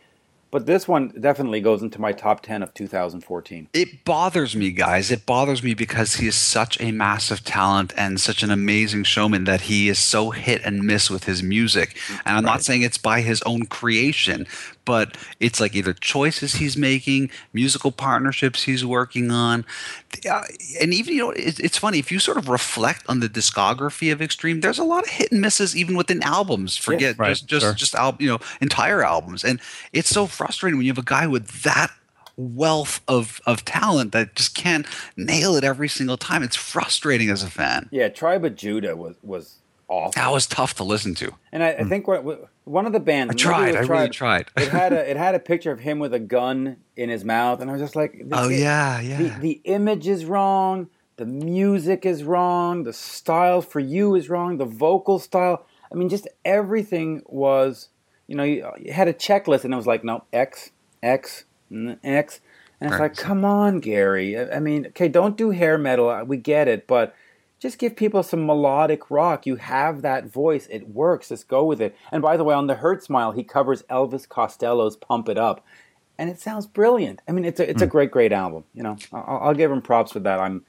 But 0.51 0.65
this 0.65 0.88
one 0.88 1.10
definitely 1.20 1.62
goes 1.62 1.84
into 1.84 2.01
my 2.01 2.12
top 2.12 2.41
10 2.41 2.63
of 2.63 2.74
2014. 2.74 3.70
It 3.74 4.03
bothers 4.03 4.56
me, 4.56 4.72
guys. 4.72 5.12
It 5.12 5.25
bothers 5.25 5.62
me 5.62 5.74
because 5.74 6.15
he 6.15 6.27
is 6.27 6.36
such 6.36 6.79
a 6.82 6.91
massive 6.91 7.44
talent 7.44 7.94
and 7.96 8.20
such 8.20 8.41
an 8.41 8.50
amazing 8.50 9.03
showman 9.03 9.44
that 9.44 9.62
he 9.62 9.89
is 9.89 10.00
so 10.00 10.32
hit 10.32 10.62
and 10.63 10.84
miss 10.84 11.10
with 11.10 11.25
his 11.25 11.44
music. 11.44 11.96
And 12.25 12.38
I'm 12.38 12.44
not 12.44 12.63
saying 12.63 12.82
it's 12.82 12.98
by 12.98 13.22
his 13.22 13.41
own 13.44 13.68
creation, 13.68 14.48
but 14.86 15.18
it's 15.39 15.60
like 15.60 15.75
either 15.75 15.94
choices 15.94 16.56
he's 16.56 16.75
making, 16.75 17.29
musical 17.53 17.91
partnerships 17.91 18.63
he's 18.63 18.84
working 18.84 19.29
on. 19.29 19.63
Uh, 20.27 20.41
and 20.82 20.96
even, 20.96 21.13
you 21.13 21.22
know, 21.22 21.34
it's 21.36 21.77
funny, 21.77 22.00
if 22.00 22.12
you 22.12 22.18
sort 22.18 22.38
of 22.38 22.50
reflect 22.50 23.03
on 23.08 23.20
the 23.20 23.29
discography 23.29 24.12
of 24.12 24.20
Extreme, 24.20 24.62
there's 24.62 24.79
a 24.79 24.84
lot 24.84 25.03
of 25.03 25.10
hit 25.10 25.32
and 25.32 25.41
misses 25.41 25.77
even 25.77 25.96
within 25.96 26.24
albums. 26.24 26.75
Forget 26.75 27.20
right, 27.20 27.29
just, 27.29 27.46
just, 27.46 27.63
sure. 27.63 27.74
just, 27.74 27.94
al- 27.94 28.18
you 28.20 28.27
know, 28.27 28.39
entire 28.62 29.03
albums. 29.03 29.44
And 29.44 29.62
it's 29.94 30.10
so 30.10 30.25
frustrating 30.39 30.77
when 30.77 30.86
you 30.86 30.91
have 30.91 30.98
a 30.98 31.03
guy 31.03 31.27
with 31.27 31.63
that 31.63 31.91
wealth 32.38 33.01
of 33.10 33.41
of 33.46 33.65
talent 33.65 34.13
that 34.13 34.34
just 34.36 34.55
can't 34.55 34.86
nail 35.17 35.58
it 35.58 35.65
every 35.65 35.89
single 35.89 36.15
time. 36.15 36.43
It's 36.43 36.55
frustrating 36.55 37.29
as 37.29 37.43
a 37.43 37.50
fan. 37.50 37.89
Yeah, 37.91 38.08
Tribe 38.08 38.46
of 38.46 38.55
Judah 38.55 38.96
was, 38.96 39.15
was 39.22 39.58
awful. 39.89 40.13
That 40.15 40.31
was 40.31 40.48
tough 40.48 40.75
to 40.75 40.86
listen 40.86 41.13
to. 41.15 41.34
And 41.51 41.62
I, 41.62 41.72
I 41.72 41.84
hmm. 41.84 41.89
think 41.89 42.08
what, 42.08 42.50
one 42.63 42.86
of 42.86 42.93
the 42.93 43.01
bands 43.01 43.34
I 43.34 43.36
tried. 43.36 43.69
it 43.69 43.75
I 43.75 43.79
was 43.81 43.89
really 43.89 44.10
tried. 44.10 44.48
it 44.55 44.69
had 44.69 44.93
a 44.93 45.12
it 45.12 45.17
had 45.17 45.36
a 45.36 45.39
picture 45.51 45.74
of 45.74 45.81
him 45.81 46.00
with 46.00 46.13
a 46.13 46.19
gun 46.19 46.77
in 46.96 47.10
his 47.10 47.25
mouth, 47.25 47.60
and 47.60 47.69
I 47.69 47.74
was 47.74 47.81
just 47.81 47.98
like, 47.98 48.24
Oh 48.31 48.48
the- 48.48 48.55
yeah, 48.55 49.01
the, 49.01 49.08
yeah. 49.08 49.39
the 49.39 49.60
image 49.65 50.08
is 50.08 50.24
wrong, 50.24 50.88
the 51.17 51.25
music 51.25 52.05
is 52.05 52.24
wrong, 52.24 52.84
the 52.84 52.93
style 52.93 53.62
for 53.62 53.81
you 53.81 54.15
is 54.15 54.29
wrong, 54.29 54.55
the 54.55 54.65
vocal 54.65 55.19
style. 55.19 55.65
I 55.91 55.96
mean, 55.96 56.08
just 56.08 56.29
everything 56.46 57.24
was, 57.25 57.89
you 58.30 58.36
know, 58.36 58.44
you, 58.44 58.70
you 58.80 58.94
had 58.94 59.08
a 59.08 59.14
checklist, 59.14 59.64
and 59.66 59.74
it 59.74 59.78
was 59.78 59.88
like, 59.88 60.04
no, 60.04 60.24
X, 60.32 60.70
X, 61.02 61.46
n- 61.72 62.00
X. 62.04 62.42
And 62.80 62.92
it's 62.92 63.00
Right. 63.00 63.10
like, 63.10 63.18
come 63.18 63.44
on, 63.44 63.80
Gary. 63.80 64.40
I 64.40 64.60
mean, 64.60 64.86
okay, 64.88 65.08
don't 65.08 65.36
do 65.36 65.50
hair 65.50 65.80
metal. 65.80 66.24
We 66.26 66.38
get 66.38 66.68
it, 66.68 66.86
but 66.86 67.16
just 67.60 67.80
give 67.80 67.96
people 67.96 68.22
some 68.22 68.46
melodic 68.46 69.10
rock. 69.10 69.48
You 69.48 69.56
have 69.56 70.04
that 70.04 70.28
voice. 70.28 70.68
It 70.70 70.90
works. 70.90 71.32
Let's 71.32 71.44
go 71.44 71.66
with 71.66 71.82
it. 71.82 71.96
And 72.12 72.22
by 72.22 72.38
the 72.38 72.44
way, 72.44 72.54
on 72.54 72.68
the 72.68 72.76
Hurt 72.76 73.04
Smile, 73.04 73.32
he 73.32 73.44
covers 73.44 73.82
Elvis 73.90 74.30
Costello's 74.30 74.96
"Pump 74.96 75.28
It 75.28 75.40
Up," 75.40 75.66
and 76.20 76.30
it 76.30 76.40
sounds 76.40 76.68
brilliant. 76.68 77.22
I 77.28 77.32
mean, 77.32 77.46
it's 77.46 77.60
a 77.60 77.68
it's 77.68 77.82
a 77.82 77.86
hmm. 77.86 77.92
great, 77.92 78.12
great 78.12 78.32
album. 78.32 78.64
You 78.76 78.84
know, 78.84 78.96
I'll, 79.12 79.40
I'll 79.42 79.54
give 79.56 79.72
him 79.72 79.82
props 79.82 80.12
for 80.12 80.20
that. 80.20 80.40
I'm 80.40 80.64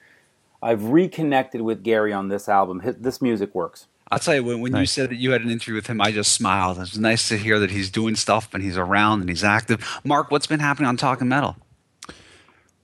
I've 0.61 0.85
reconnected 0.85 1.61
with 1.61 1.83
Gary 1.83 2.13
on 2.13 2.29
this 2.29 2.47
album. 2.47 2.81
His, 2.81 2.95
this 2.97 3.21
music 3.21 3.55
works. 3.55 3.87
I'll 4.11 4.19
tell 4.19 4.35
you 4.35 4.43
when, 4.43 4.59
when 4.59 4.75
you 4.75 4.85
said 4.85 5.09
that 5.09 5.15
you 5.15 5.31
had 5.31 5.41
an 5.41 5.49
interview 5.49 5.75
with 5.75 5.87
him, 5.87 6.01
I 6.01 6.11
just 6.11 6.33
smiled. 6.33 6.77
It's 6.79 6.97
nice 6.97 7.29
to 7.29 7.37
hear 7.37 7.59
that 7.59 7.71
he's 7.71 7.89
doing 7.89 8.15
stuff 8.15 8.53
and 8.53 8.61
he's 8.61 8.77
around 8.77 9.21
and 9.21 9.29
he's 9.29 9.43
active. 9.43 9.87
Mark, 10.03 10.31
what's 10.31 10.47
been 10.47 10.59
happening 10.59 10.89
on 10.89 10.97
Talking 10.97 11.29
Metal? 11.29 11.55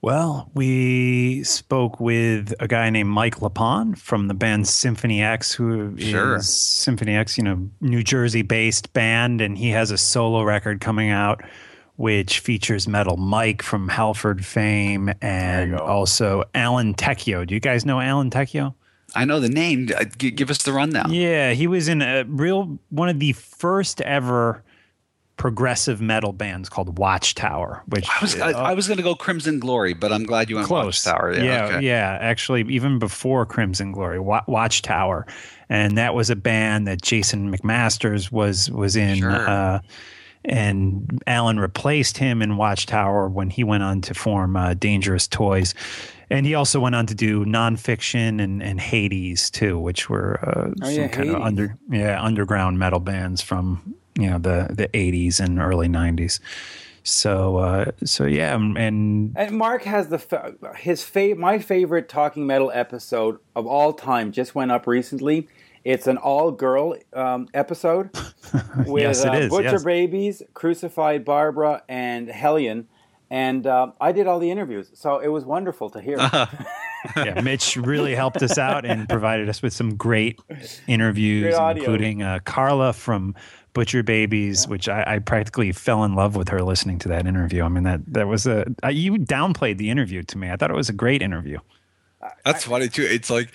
Well, 0.00 0.50
we 0.54 1.42
spoke 1.44 1.98
with 1.98 2.54
a 2.60 2.68
guy 2.68 2.88
named 2.88 3.10
Mike 3.10 3.40
LePond 3.40 3.98
from 3.98 4.28
the 4.28 4.34
band 4.34 4.68
Symphony 4.68 5.22
X, 5.22 5.52
who 5.52 5.96
is 5.96 6.08
Sure. 6.08 6.40
Symphony 6.40 7.16
X, 7.16 7.36
you 7.36 7.42
know, 7.42 7.68
New 7.80 8.02
Jersey 8.04 8.42
based 8.42 8.92
band, 8.92 9.40
and 9.40 9.58
he 9.58 9.70
has 9.70 9.90
a 9.90 9.98
solo 9.98 10.44
record 10.44 10.80
coming 10.80 11.10
out 11.10 11.42
which 11.98 12.38
features 12.38 12.86
Metal 12.86 13.16
Mike 13.16 13.60
from 13.60 13.88
Halford 13.88 14.46
fame 14.46 15.12
and 15.20 15.74
also 15.74 16.44
Alan 16.54 16.94
Tecchio. 16.94 17.44
Do 17.44 17.54
you 17.54 17.60
guys 17.60 17.84
know 17.84 18.00
Alan 18.00 18.30
Tecchio? 18.30 18.74
I 19.16 19.24
know 19.24 19.40
the 19.40 19.48
name. 19.48 19.88
Uh, 19.96 20.04
give 20.16 20.48
us 20.48 20.62
the 20.62 20.72
rundown. 20.72 21.12
Yeah, 21.12 21.54
he 21.54 21.66
was 21.66 21.88
in 21.88 22.00
a 22.00 22.24
real 22.24 22.78
one 22.90 23.08
of 23.08 23.18
the 23.18 23.32
first 23.32 24.00
ever 24.02 24.62
progressive 25.36 26.00
metal 26.00 26.32
bands 26.32 26.68
called 26.68 26.98
Watchtower, 26.98 27.82
which 27.88 28.08
I 28.08 28.20
was 28.20 28.38
I, 28.38 28.52
I 28.52 28.74
was 28.74 28.86
going 28.86 28.98
to 28.98 29.02
go 29.02 29.16
Crimson 29.16 29.58
Glory, 29.58 29.92
but 29.92 30.12
I'm 30.12 30.22
glad 30.22 30.48
you 30.48 30.56
went 30.56 30.68
close. 30.68 31.04
Watchtower. 31.04 31.34
Yeah, 31.34 31.42
yeah, 31.42 31.64
okay. 31.64 31.86
yeah. 31.86 32.18
Actually, 32.20 32.62
even 32.68 33.00
before 33.00 33.44
Crimson 33.44 33.90
Glory, 33.90 34.20
Watchtower, 34.20 35.26
and 35.68 35.98
that 35.98 36.14
was 36.14 36.30
a 36.30 36.36
band 36.36 36.86
that 36.86 37.02
Jason 37.02 37.52
McMasters 37.52 38.30
was 38.30 38.70
was 38.70 38.94
in. 38.94 39.18
Sure. 39.18 39.48
Uh, 39.48 39.80
and 40.44 41.22
Alan 41.26 41.58
replaced 41.60 42.18
him 42.18 42.42
in 42.42 42.56
Watchtower 42.56 43.28
when 43.28 43.50
he 43.50 43.64
went 43.64 43.82
on 43.82 44.00
to 44.02 44.14
form 44.14 44.56
uh, 44.56 44.74
Dangerous 44.74 45.26
Toys. 45.26 45.74
And 46.30 46.44
he 46.44 46.54
also 46.54 46.78
went 46.78 46.94
on 46.94 47.06
to 47.06 47.14
do 47.14 47.44
nonfiction 47.46 48.42
and, 48.42 48.62
and 48.62 48.78
Hades 48.80 49.50
too, 49.50 49.78
which 49.78 50.10
were 50.10 50.38
uh, 50.46 50.70
Oh, 50.82 50.86
some 50.86 50.94
yeah, 50.94 51.08
kind 51.08 51.30
of 51.30 51.42
under 51.42 51.78
yeah 51.90 52.22
underground 52.22 52.78
metal 52.78 53.00
bands 53.00 53.40
from 53.40 53.94
you 54.18 54.28
know 54.28 54.38
the 54.38 54.68
the 54.70 54.88
80s 54.88 55.40
and 55.40 55.58
early 55.58 55.88
90s. 55.88 56.40
So 57.02 57.56
uh, 57.56 57.92
so 58.04 58.26
yeah, 58.26 58.54
and 58.54 59.32
And 59.36 59.56
Mark 59.56 59.84
has 59.84 60.08
the 60.08 60.18
fa- 60.18 60.54
his 60.76 61.02
fa- 61.02 61.34
my 61.36 61.58
favorite 61.58 62.08
talking 62.10 62.46
metal 62.46 62.70
episode 62.74 63.38
of 63.56 63.66
all 63.66 63.94
time 63.94 64.30
just 64.30 64.54
went 64.54 64.70
up 64.70 64.86
recently. 64.86 65.48
It's 65.84 66.06
an 66.06 66.18
all 66.18 66.50
girl 66.50 66.96
um, 67.14 67.48
episode 67.54 68.10
with 68.86 69.02
Yes, 69.02 69.24
it 69.24 69.28
uh, 69.28 69.34
is, 69.34 69.50
Butcher 69.50 69.70
yes. 69.72 69.84
Babies, 69.84 70.42
Crucified 70.54 71.24
Barbara, 71.24 71.82
and 71.88 72.28
Hellion. 72.28 72.88
And 73.30 73.66
uh, 73.66 73.92
I 74.00 74.12
did 74.12 74.26
all 74.26 74.38
the 74.38 74.50
interviews, 74.50 74.90
so 74.94 75.18
it 75.18 75.28
was 75.28 75.44
wonderful 75.44 75.90
to 75.90 76.00
hear. 76.00 76.16
yeah, 77.16 77.40
Mitch 77.42 77.76
really 77.76 78.14
helped 78.14 78.42
us 78.42 78.56
out 78.56 78.86
and 78.86 79.06
provided 79.10 79.50
us 79.50 79.60
with 79.60 79.74
some 79.74 79.96
great 79.96 80.40
interviews, 80.86 81.54
Great 81.54 81.76
including 81.76 82.22
uh, 82.22 82.38
Carla 82.46 82.94
from 82.94 83.34
Butcher 83.74 84.02
Babies, 84.02 84.66
which 84.66 84.88
I, 84.88 85.04
I 85.06 85.18
practically 85.18 85.72
fell 85.72 86.04
in 86.04 86.14
love 86.14 86.36
with 86.36 86.48
her 86.48 86.62
listening 86.62 86.98
to 87.00 87.08
that 87.08 87.26
interview. 87.26 87.62
I 87.64 87.68
mean 87.68 87.84
that 87.84 88.00
that 88.14 88.26
was 88.26 88.46
a 88.46 88.64
uh, 88.82 88.88
you 88.88 89.16
downplayed 89.16 89.76
the 89.76 89.90
interview 89.90 90.22
to 90.22 90.38
me. 90.38 90.50
I 90.50 90.56
thought 90.56 90.70
it 90.70 90.76
was 90.76 90.88
a 90.88 90.94
great 90.94 91.20
interview. 91.20 91.58
That's 92.44 92.64
funny 92.64 92.88
too. 92.88 93.04
It's 93.04 93.30
like 93.30 93.52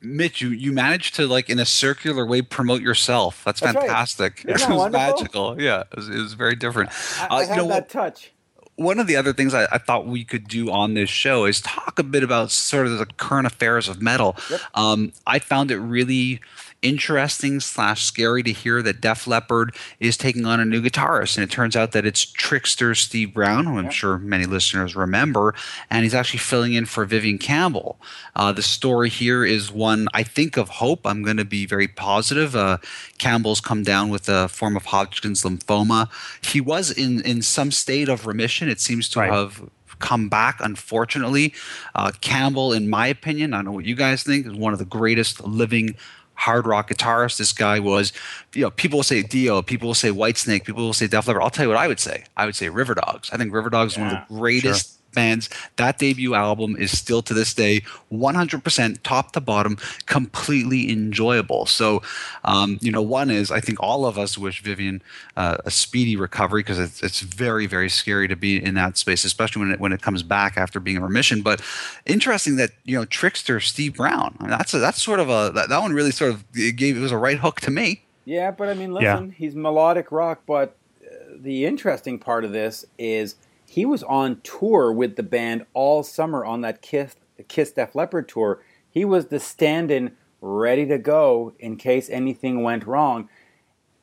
Mitch, 0.00 0.40
you 0.42 0.48
you 0.50 0.72
managed 0.72 1.14
to 1.16 1.26
like 1.26 1.48
in 1.48 1.58
a 1.58 1.64
circular 1.66 2.26
way 2.26 2.42
promote 2.42 2.82
yourself. 2.82 3.42
That's, 3.44 3.60
That's 3.60 3.74
right. 3.76 3.86
fantastic. 3.86 4.44
Isn't 4.46 4.70
it 4.70 4.74
was 4.74 4.78
wonderful? 4.78 5.06
magical. 5.16 5.60
Yeah, 5.62 5.80
it 5.92 5.96
was, 5.96 6.08
it 6.08 6.18
was 6.18 6.34
very 6.34 6.54
different. 6.56 6.90
I, 7.18 7.24
Uh, 7.24 7.34
I 7.36 7.40
you 7.42 7.48
have 7.48 7.56
know 7.56 7.66
that 7.68 7.74
what? 7.74 7.88
touch. 7.88 8.32
One 8.80 8.98
of 8.98 9.06
the 9.06 9.16
other 9.16 9.34
things 9.34 9.52
I, 9.52 9.64
I, 9.70 9.76
thought 9.76 10.06
we 10.06 10.24
could 10.24 10.48
do 10.48 10.70
on 10.70 10.94
this 10.94 11.10
show 11.10 11.44
is 11.44 11.60
talk 11.60 11.98
a 11.98 12.02
bit 12.02 12.22
about 12.22 12.50
sort 12.50 12.86
of 12.86 12.98
the 12.98 13.04
current 13.04 13.46
affairs 13.46 13.88
of 13.88 14.00
metal. 14.00 14.38
Yep. 14.48 14.60
Um, 14.74 15.12
I 15.26 15.38
found 15.38 15.70
it 15.70 15.76
really 15.76 16.40
interesting 16.82 17.60
slash 17.60 18.04
scary 18.04 18.42
to 18.42 18.52
hear 18.52 18.82
that 18.82 19.00
Def 19.00 19.26
Leppard 19.26 19.74
is 19.98 20.16
taking 20.16 20.46
on 20.46 20.60
a 20.60 20.64
new 20.64 20.82
guitarist, 20.82 21.36
and 21.36 21.44
it 21.44 21.50
turns 21.50 21.76
out 21.76 21.92
that 21.92 22.06
it's 22.06 22.24
Trixter 22.24 22.94
Steve 22.94 23.34
Brown, 23.34 23.66
who 23.66 23.78
I'm 23.78 23.90
sure 23.90 24.18
many 24.18 24.46
listeners 24.46 24.96
remember, 24.96 25.54
and 25.90 26.04
he's 26.04 26.14
actually 26.14 26.38
filling 26.38 26.72
in 26.72 26.86
for 26.86 27.04
Vivian 27.04 27.38
Campbell. 27.38 27.98
Uh, 28.34 28.52
the 28.52 28.62
story 28.62 29.08
here 29.08 29.44
is 29.44 29.70
one 29.70 30.08
I 30.14 30.22
think 30.22 30.56
of 30.56 30.68
hope. 30.68 31.06
I'm 31.06 31.22
going 31.22 31.36
to 31.36 31.44
be 31.44 31.66
very 31.66 31.88
positive. 31.88 32.56
Uh, 32.56 32.78
Campbell's 33.18 33.60
come 33.60 33.82
down 33.82 34.08
with 34.08 34.28
a 34.28 34.48
form 34.48 34.76
of 34.76 34.86
Hodgkin's 34.86 35.42
lymphoma. 35.42 36.08
He 36.42 36.60
was 36.60 36.90
in 36.90 37.20
in 37.22 37.42
some 37.42 37.70
state 37.70 38.08
of 38.08 38.26
remission. 38.26 38.68
It 38.70 38.80
seems 38.80 39.08
to 39.10 39.20
right. 39.20 39.32
have 39.32 39.62
come 39.98 40.28
back, 40.28 40.58
unfortunately. 40.60 41.54
Uh, 41.94 42.10
Campbell, 42.20 42.72
in 42.72 42.88
my 42.88 43.06
opinion, 43.06 43.54
I 43.54 43.58
don't 43.58 43.66
know 43.66 43.72
what 43.72 43.84
you 43.84 43.94
guys 43.94 44.22
think, 44.22 44.46
is 44.46 44.54
one 44.54 44.72
of 44.72 44.78
the 44.78 44.84
greatest 44.84 45.44
living 45.44 45.96
hard 46.34 46.66
rock 46.66 46.88
guitarist 46.88 47.36
this 47.36 47.52
guy 47.52 47.78
was. 47.78 48.12
You 48.54 48.62
know, 48.62 48.70
people 48.70 48.98
will 48.98 49.04
say 49.04 49.22
Dio, 49.22 49.62
people 49.62 49.88
will 49.88 49.94
say 49.94 50.08
Whitesnake, 50.10 50.64
people 50.64 50.82
will 50.82 50.94
say 50.94 51.06
Def 51.06 51.28
Leppard. 51.28 51.42
I'll 51.42 51.50
tell 51.50 51.66
you 51.66 51.68
what 51.68 51.78
I 51.78 51.86
would 51.86 52.00
say. 52.00 52.24
I 52.36 52.46
would 52.46 52.56
say 52.56 52.68
Riverdogs. 52.68 53.32
I 53.32 53.36
think 53.36 53.52
Riverdogs 53.52 53.72
yeah, 53.72 53.84
is 53.86 53.98
one 53.98 54.06
of 54.08 54.28
the 54.28 54.34
greatest. 54.34 54.92
Sure 54.92 54.99
bands. 55.12 55.48
That 55.76 55.98
debut 55.98 56.34
album 56.34 56.76
is 56.76 56.96
still 56.96 57.22
to 57.22 57.34
this 57.34 57.54
day 57.54 57.82
100% 58.12 58.98
top 59.02 59.32
to 59.32 59.40
bottom, 59.40 59.78
completely 60.06 60.90
enjoyable. 60.90 61.66
So, 61.66 62.02
um, 62.44 62.78
you 62.80 62.90
know, 62.90 63.02
one 63.02 63.30
is 63.30 63.50
I 63.50 63.60
think 63.60 63.82
all 63.82 64.06
of 64.06 64.18
us 64.18 64.38
wish 64.38 64.62
Vivian 64.62 65.02
uh, 65.36 65.58
a 65.64 65.70
speedy 65.70 66.16
recovery 66.16 66.62
because 66.62 66.78
it's, 66.78 67.02
it's 67.02 67.20
very, 67.20 67.66
very 67.66 67.88
scary 67.88 68.28
to 68.28 68.36
be 68.36 68.62
in 68.62 68.74
that 68.74 68.96
space, 68.96 69.24
especially 69.24 69.60
when 69.60 69.72
it, 69.72 69.80
when 69.80 69.92
it 69.92 70.02
comes 70.02 70.22
back 70.22 70.56
after 70.56 70.80
being 70.80 70.96
in 70.96 71.02
remission. 71.02 71.42
But 71.42 71.60
interesting 72.06 72.56
that, 72.56 72.70
you 72.84 72.96
know, 72.96 73.04
Trixter 73.04 73.60
Steve 73.60 73.96
Brown, 73.96 74.36
I 74.38 74.42
mean, 74.42 74.50
that's, 74.50 74.74
a, 74.74 74.78
that's 74.78 75.02
sort 75.02 75.20
of 75.20 75.28
a, 75.28 75.52
that, 75.54 75.68
that 75.68 75.80
one 75.80 75.92
really 75.92 76.12
sort 76.12 76.32
of 76.32 76.52
gave, 76.52 76.96
it 76.96 77.00
was 77.00 77.12
a 77.12 77.18
right 77.18 77.38
hook 77.38 77.60
to 77.62 77.70
me. 77.70 78.02
Yeah, 78.24 78.50
but 78.50 78.68
I 78.68 78.74
mean, 78.74 78.92
listen, 78.92 79.28
yeah. 79.28 79.34
he's 79.36 79.54
melodic 79.54 80.12
rock, 80.12 80.42
but 80.46 80.76
uh, 81.02 81.14
the 81.36 81.66
interesting 81.66 82.18
part 82.18 82.44
of 82.44 82.52
this 82.52 82.84
is– 82.98 83.36
he 83.70 83.86
was 83.86 84.02
on 84.02 84.40
tour 84.40 84.90
with 84.90 85.14
the 85.14 85.22
band 85.22 85.64
all 85.74 86.02
summer 86.02 86.44
on 86.44 86.60
that 86.62 86.82
Kiss, 86.82 87.14
Kiss 87.46 87.70
Def 87.70 87.94
Leppard 87.94 88.28
tour. 88.28 88.60
He 88.90 89.04
was 89.04 89.26
the 89.26 89.38
stand-in 89.38 90.16
ready 90.40 90.84
to 90.86 90.98
go 90.98 91.54
in 91.60 91.76
case 91.76 92.10
anything 92.10 92.64
went 92.64 92.84
wrong. 92.84 93.28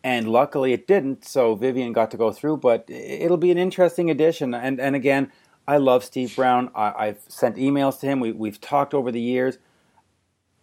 And 0.05 0.29
luckily 0.29 0.71
it 0.71 0.87
didn't, 0.87 1.25
so 1.25 1.53
Vivian 1.55 1.91
got 1.91 2.11
to 2.11 2.17
go 2.17 2.31
through. 2.31 2.57
But 2.57 2.85
it'll 2.87 3.35
be 3.35 3.51
an 3.51 3.57
interesting 3.57 4.09
addition. 4.09 4.53
And 4.53 4.79
and 4.79 4.95
again, 4.95 5.33
I 5.67 5.75
love 5.77 6.05
Steve 6.05 6.33
Brown. 6.33 6.71
I, 6.73 7.07
have 7.07 7.19
sent 7.27 7.57
emails 7.57 7.99
to 7.99 8.05
him. 8.05 8.21
We, 8.21 8.31
we've 8.31 8.61
talked 8.61 8.93
over 8.93 9.11
the 9.11 9.19
years 9.19 9.57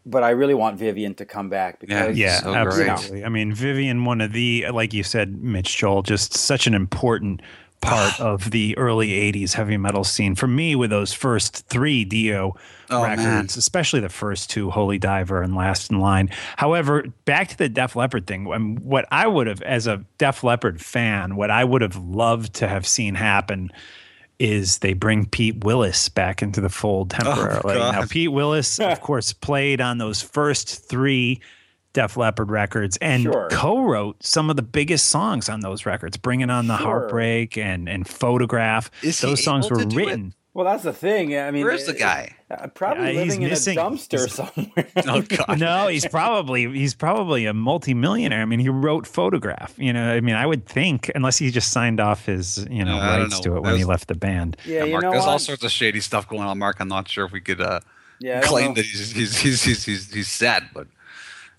but 0.07 0.23
I 0.23 0.31
really 0.31 0.55
want 0.55 0.79
Vivian 0.79 1.15
to 1.15 1.25
come 1.25 1.49
back 1.49 1.81
because 1.81 2.17
yeah, 2.17 2.27
yeah 2.27 2.41
so 2.41 2.55
absolutely. 2.55 3.25
I 3.25 3.29
mean, 3.29 3.55
Vivian, 3.55 4.05
one 4.05 4.21
of 4.21 4.33
the 4.33 4.67
like 4.71 4.93
you 4.93 5.03
said, 5.03 5.43
Mitch 5.43 5.77
Joel, 5.77 6.03
just 6.03 6.35
such 6.35 6.67
an 6.67 6.75
important 6.75 7.41
part 7.85 8.21
of 8.21 8.51
the 8.51 8.77
early 8.77 9.11
80s 9.33 9.55
heavy 9.55 9.77
metal 9.77 10.05
scene 10.05 10.35
for 10.35 10.47
me 10.47 10.75
with 10.75 10.91
those 10.91 11.13
first 11.13 11.67
three 11.69 12.05
dio 12.05 12.57
oh, 12.91 13.03
records 13.03 13.25
man. 13.25 13.45
especially 13.47 14.01
the 14.01 14.09
first 14.09 14.51
two 14.51 14.71
holy 14.71 14.99
diver 14.99 15.43
and 15.43 15.55
last 15.55 15.91
in 15.91 16.01
line 16.01 16.31
however 16.57 17.05
back 17.25 17.49
to 17.49 17.59
the 17.59 17.69
def 17.69 17.97
leppard 17.97 18.27
thing 18.27 18.51
um, 18.53 18.77
what 18.77 19.07
i 19.11 19.27
would 19.27 19.47
have 19.47 19.63
as 19.63 19.87
a 19.87 20.05
def 20.19 20.43
leppard 20.43 20.81
fan 20.81 21.37
what 21.37 21.51
i 21.51 21.65
would 21.65 21.83
have 21.83 21.97
loved 21.97 22.55
to 22.55 22.69
have 22.69 22.87
seen 22.87 23.15
happen 23.15 23.71
is 24.41 24.79
they 24.79 24.95
bring 24.95 25.27
Pete 25.27 25.65
Willis 25.65 26.09
back 26.09 26.43
into 26.43 26.61
the 26.61 26.69
fold 26.69 27.15
oh, 27.15 27.23
temporarily. 27.23 27.77
Oh, 27.77 27.93
now, 27.93 28.05
Pete 28.05 28.33
Willis, 28.33 28.81
of 28.81 29.01
course, 29.01 29.33
played 29.33 29.81
on 29.81 29.99
those 29.99 30.23
first 30.23 30.89
three 30.89 31.41
Def 31.95 32.17
Leppard 32.17 32.51
records 32.51 32.99
and 32.99 33.23
sure. 33.23 33.49
co-wrote 33.51 34.23
some 34.23 34.51
of 34.51 34.57
the 34.57 34.63
biggest 34.63 35.07
songs 35.07 35.49
on 35.49 35.61
those 35.61 35.87
records, 35.87 36.17
bringing 36.19 36.51
on 36.51 36.67
the 36.67 36.77
sure. 36.77 36.87
heartbreak 36.87 37.57
and 37.57 37.89
and 37.89 38.07
photograph. 38.07 38.91
Is 39.03 39.21
those 39.21 39.43
songs 39.43 39.71
were 39.71 39.79
written. 39.79 40.27
It? 40.29 40.35
Well, 40.55 40.65
that's 40.65 40.85
the 40.85 40.93
thing. 40.93 41.37
I 41.37 41.51
mean, 41.51 41.65
where's 41.65 41.85
the 41.85 41.95
guy? 41.95 42.37
Uh, 42.49 42.69
probably 42.69 43.13
yeah, 43.15 43.23
living 43.23 43.43
in 43.43 43.51
missing. 43.51 43.77
a 43.77 43.81
dumpster 43.81 44.31
somewhere. 44.31 44.87
oh 45.09 45.23
God! 45.23 45.59
no, 45.59 45.89
he's 45.89 46.07
probably 46.07 46.71
he's 46.71 46.95
probably 46.95 47.47
a 47.47 47.53
multimillionaire. 47.53 48.41
I 48.41 48.45
mean, 48.45 48.61
he 48.61 48.69
wrote 48.69 49.05
"Photograph." 49.05 49.75
You 49.79 49.93
know, 49.93 50.13
I 50.13 50.21
mean, 50.21 50.37
I 50.37 50.47
would 50.47 50.67
think 50.67 51.11
unless 51.17 51.39
he 51.39 51.51
just 51.51 51.73
signed 51.73 51.99
off 51.99 52.27
his 52.27 52.65
you 52.71 52.85
know 52.85 52.99
uh, 52.99 53.19
rights 53.19 53.39
know. 53.39 53.53
to 53.53 53.57
it 53.57 53.63
when 53.63 53.77
he 53.77 53.85
left 53.85 54.07
the 54.07 54.15
band. 54.15 54.57
Yeah, 54.65 54.85
yeah 54.85 54.93
Mark, 54.93 55.03
you 55.03 55.09
know 55.09 55.11
there's 55.13 55.25
what? 55.25 55.33
all 55.33 55.39
sorts 55.41 55.65
of 55.65 55.73
shady 55.73 56.01
stuff 56.01 56.29
going 56.29 56.43
on, 56.43 56.57
Mark. 56.59 56.79
I'm 56.79 56.89
not 56.89 57.09
sure 57.09 57.25
if 57.25 57.33
we 57.33 57.41
could 57.41 57.61
uh, 57.61 57.81
yeah, 58.21 58.41
claim 58.41 58.75
that 58.75 58.85
he's 58.85 59.11
he's, 59.11 59.37
he's 59.37 59.63
he's 59.65 59.85
he's 59.85 60.13
he's 60.13 60.29
sad, 60.29 60.69
but 60.73 60.87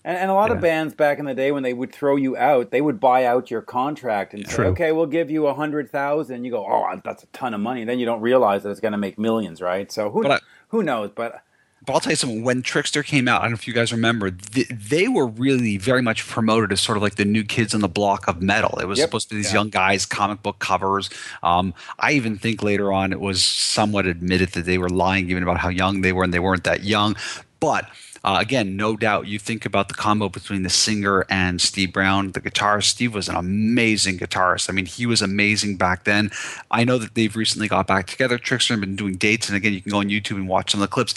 and, 0.06 0.16
and 0.16 0.30
a 0.30 0.34
lot 0.34 0.50
yeah. 0.50 0.56
of 0.56 0.62
bands 0.62 0.94
back 0.94 1.18
in 1.18 1.24
the 1.24 1.34
day, 1.34 1.50
when 1.50 1.64
they 1.64 1.74
would 1.74 1.92
throw 1.92 2.14
you 2.14 2.36
out, 2.36 2.70
they 2.70 2.80
would 2.80 3.00
buy 3.00 3.24
out 3.24 3.50
your 3.50 3.60
contract 3.60 4.32
and 4.32 4.46
True. 4.46 4.64
say, 4.64 4.68
"Okay, 4.70 4.92
we'll 4.92 5.06
give 5.06 5.30
you 5.30 5.48
a 5.48 5.54
hundred 5.54 5.90
thousand. 5.90 6.44
You 6.44 6.52
go, 6.52 6.64
"Oh, 6.64 7.00
that's 7.04 7.24
a 7.24 7.26
ton 7.28 7.52
of 7.52 7.60
money." 7.60 7.82
And 7.82 7.90
then 7.90 7.98
you 7.98 8.06
don't 8.06 8.20
realize 8.20 8.62
that 8.62 8.70
it's 8.70 8.80
going 8.80 8.92
to 8.92 8.98
make 8.98 9.18
millions, 9.18 9.60
right? 9.60 9.90
So 9.90 10.10
who 10.10 10.26
I, 10.26 10.38
who 10.68 10.84
knows? 10.84 11.10
But 11.14 11.42
but 11.84 11.92
I'll 11.92 12.00
tell 12.00 12.12
you 12.12 12.16
something. 12.16 12.42
When 12.42 12.62
Trixter 12.62 13.04
came 13.04 13.28
out, 13.28 13.40
I 13.40 13.44
don't 13.44 13.52
know 13.52 13.56
if 13.56 13.68
you 13.68 13.74
guys 13.74 13.92
remember, 13.92 14.30
they, 14.30 14.64
they 14.64 15.08
were 15.08 15.26
really 15.26 15.76
very 15.76 16.02
much 16.02 16.26
promoted 16.26 16.72
as 16.72 16.80
sort 16.80 16.96
of 16.96 17.02
like 17.02 17.14
the 17.14 17.24
new 17.24 17.44
kids 17.44 17.74
on 17.74 17.80
the 17.80 17.88
block 17.88 18.26
of 18.26 18.42
metal. 18.42 18.78
It 18.80 18.86
was 18.86 18.98
yep. 18.98 19.08
supposed 19.08 19.28
to 19.28 19.34
be 19.34 19.42
these 19.42 19.52
yeah. 19.52 19.58
young 19.58 19.70
guys, 19.70 20.04
comic 20.04 20.42
book 20.42 20.58
covers. 20.58 21.10
Um, 21.44 21.74
I 22.00 22.12
even 22.12 22.38
think 22.38 22.62
later 22.62 22.92
on 22.92 23.12
it 23.12 23.20
was 23.20 23.44
somewhat 23.44 24.06
admitted 24.06 24.50
that 24.50 24.64
they 24.64 24.78
were 24.78 24.88
lying 24.88 25.30
even 25.30 25.44
about 25.44 25.58
how 25.58 25.68
young 25.68 26.00
they 26.00 26.12
were, 26.12 26.24
and 26.24 26.34
they 26.34 26.40
weren't 26.40 26.64
that 26.64 26.82
young. 26.82 27.16
But 27.60 27.88
uh, 28.26 28.38
again, 28.40 28.76
no 28.76 28.96
doubt, 28.96 29.28
you 29.28 29.38
think 29.38 29.64
about 29.64 29.86
the 29.86 29.94
combo 29.94 30.28
between 30.28 30.64
the 30.64 30.68
singer 30.68 31.24
and 31.30 31.60
Steve 31.60 31.92
Brown, 31.92 32.32
the 32.32 32.40
guitarist. 32.40 32.86
Steve 32.86 33.14
was 33.14 33.28
an 33.28 33.36
amazing 33.36 34.18
guitarist. 34.18 34.68
I 34.68 34.72
mean, 34.72 34.86
he 34.86 35.06
was 35.06 35.22
amazing 35.22 35.76
back 35.76 36.02
then. 36.02 36.32
I 36.68 36.82
know 36.82 36.98
that 36.98 37.14
they've 37.14 37.34
recently 37.36 37.68
got 37.68 37.86
back 37.86 38.08
together. 38.08 38.36
Trixter 38.36 38.74
have 38.74 38.80
been 38.80 38.96
doing 38.96 39.14
dates, 39.14 39.48
and 39.48 39.56
again, 39.56 39.72
you 39.72 39.80
can 39.80 39.92
go 39.92 39.98
on 39.98 40.08
YouTube 40.08 40.34
and 40.34 40.48
watch 40.48 40.72
some 40.72 40.82
of 40.82 40.90
the 40.90 40.92
clips. 40.92 41.14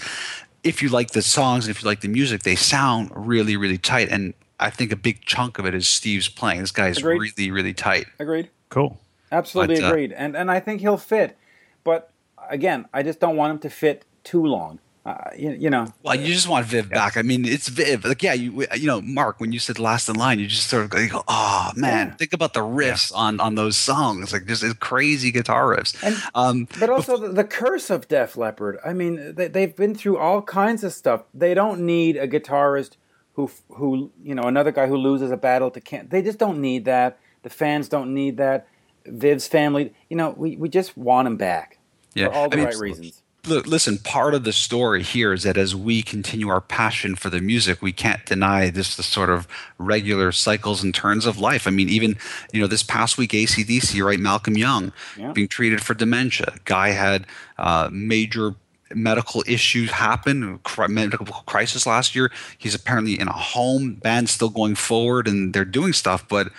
If 0.64 0.84
you 0.84 0.90
like 0.90 1.12
the 1.12 1.24
songs 1.24 1.66
and 1.66 1.76
if 1.76 1.82
you 1.82 1.88
like 1.88 2.02
the 2.02 2.08
music, 2.08 2.44
they 2.44 2.56
sound 2.56 3.10
really, 3.16 3.58
really 3.58 3.80
tight. 3.80 4.10
And 4.10 4.36
I 4.60 4.70
think 4.70 4.92
a 4.92 4.96
big 4.96 5.26
chunk 5.26 5.58
of 5.58 5.66
it 5.66 5.74
is 5.74 5.88
Steve's 5.88 6.30
playing. 6.30 6.62
This 6.62 6.72
guy 6.72 6.90
is 6.90 7.00
agreed. 7.00 7.34
really, 7.38 7.50
really 7.50 7.74
tight. 7.74 8.06
Agreed. 8.20 8.50
Cool. 8.70 9.00
Absolutely 9.32 9.78
but, 9.78 9.86
uh, 9.86 9.88
agreed. 9.88 10.12
And 10.12 10.38
and 10.38 10.52
I 10.52 10.60
think 10.60 10.82
he'll 10.82 10.98
fit. 10.98 11.36
But 11.84 12.12
again, 12.52 12.88
I 12.94 13.02
just 13.02 13.20
don't 13.20 13.36
want 13.36 13.52
him 13.52 13.60
to 13.60 13.70
fit 13.72 14.06
too 14.24 14.46
long. 14.46 14.78
Uh, 15.06 15.32
you, 15.36 15.52
you, 15.52 15.70
know. 15.70 15.88
Well, 16.04 16.16
you 16.16 16.28
just 16.34 16.48
want 16.48 16.66
Viv 16.66 16.90
yeah. 16.90 16.94
back. 16.94 17.16
I 17.16 17.22
mean, 17.22 17.46
it's 17.46 17.70
Viv. 17.70 18.04
Like, 18.04 18.22
yeah, 18.22 18.34
you 18.34 18.66
you 18.76 18.86
know, 18.86 19.02
Mark, 19.02 19.40
when 19.40 19.52
you 19.52 19.58
said 19.60 19.80
last 19.80 20.10
in 20.10 20.16
line, 20.16 20.40
you 20.40 20.48
just 20.48 20.68
sort 20.68 20.84
of 20.84 20.90
go, 20.90 21.24
oh 21.28 21.72
man, 21.76 22.08
yeah. 22.08 22.16
think 22.16 22.34
about 22.34 22.54
the 22.54 22.60
riffs 22.60 23.12
yeah. 23.12 23.18
on 23.18 23.40
on 23.40 23.56
those 23.56 23.78
songs, 23.78 24.34
like 24.34 24.46
just 24.46 24.80
crazy 24.80 25.32
guitar 25.32 25.76
riffs. 25.76 25.96
And, 26.04 26.22
um, 26.36 26.68
but 26.80 26.90
also 26.90 27.14
before- 27.14 27.34
the, 27.34 27.44
curse 27.46 27.90
of 27.90 28.08
Def 28.08 28.36
Leppard. 28.36 28.78
I 28.86 28.94
mean, 28.94 29.36
they, 29.36 29.48
they've 29.48 29.76
been 29.76 29.96
through 29.96 30.18
all 30.18 30.42
kinds 30.42 30.84
of 30.84 30.92
stuff. 30.92 31.24
They 31.34 31.54
don't 31.54 31.82
need 31.82 32.18
a 32.18 32.28
guitarist 32.28 32.98
who 33.34 33.50
who 33.70 34.12
you 34.22 34.36
know 34.36 34.44
another 34.44 34.72
guy 34.72 34.88
who 34.88 34.98
loses 34.98 35.32
a 35.32 35.38
battle 35.38 35.72
to 35.72 35.80
can't. 35.80 36.10
They 36.10 36.22
just 36.22 36.40
don't 36.40 36.60
need 36.60 36.86
that. 36.86 37.18
The 37.44 37.50
fans 37.50 37.88
don't 37.88 38.14
need 38.14 38.36
that. 38.38 38.68
Viv's 39.06 39.48
family, 39.48 39.94
you 40.10 40.18
know, 40.18 40.32
we, 40.32 40.58
we 40.58 40.68
just 40.68 40.98
want 40.98 41.26
him 41.26 41.38
back 41.38 41.80
yeah. 42.14 42.28
for 42.28 42.34
all 42.34 42.50
the 42.50 42.58
I 42.58 42.58
mean, 42.58 42.66
right 42.66 42.78
reasons 42.78 43.24
listen, 43.50 43.98
part 43.98 44.34
of 44.34 44.44
the 44.44 44.54
story 44.54 45.04
here 45.04 45.34
is 45.34 45.44
that 45.44 45.58
as 45.58 45.76
we 45.76 46.02
continue 46.02 46.50
our 46.50 46.62
passion 46.62 47.16
for 47.16 47.30
the 47.30 47.42
music, 47.42 47.82
we 47.82 47.92
can't 47.92 48.26
deny 48.26 48.70
this 48.70 48.96
the 48.96 49.04
sort 49.04 49.30
of 49.30 49.48
regular 49.78 50.32
cycles 50.32 50.84
and 50.84 50.94
turns 50.94 51.26
of 51.26 51.38
life. 51.38 51.68
I 51.68 51.72
mean, 51.72 51.90
even 51.90 52.18
you 52.54 52.62
know, 52.62 52.68
this 52.68 52.84
past 52.84 53.18
week, 53.18 53.32
ACDC, 53.32 54.04
right? 54.04 54.20
Malcolm 54.20 54.58
Young 54.58 54.94
yeah. 55.18 55.32
being 55.32 55.48
treated 55.48 55.82
for 55.82 55.94
dementia. 55.94 56.56
Guy 56.66 56.90
had 56.90 57.28
uh, 57.58 57.90
major 57.92 58.56
medical 58.94 59.44
issues 59.48 59.92
happen, 59.92 60.60
medical 60.88 61.26
crisis 61.26 61.86
last 61.86 62.16
year. 62.16 62.32
He's 62.58 62.74
apparently 62.76 63.20
in 63.20 63.28
a 63.28 63.34
home. 63.34 63.96
Band's 63.96 64.32
still 64.32 64.50
going 64.50 64.76
forward, 64.76 65.28
and 65.28 65.54
they're 65.54 65.66
doing 65.66 65.94
stuff, 65.94 66.28
but. 66.28 66.50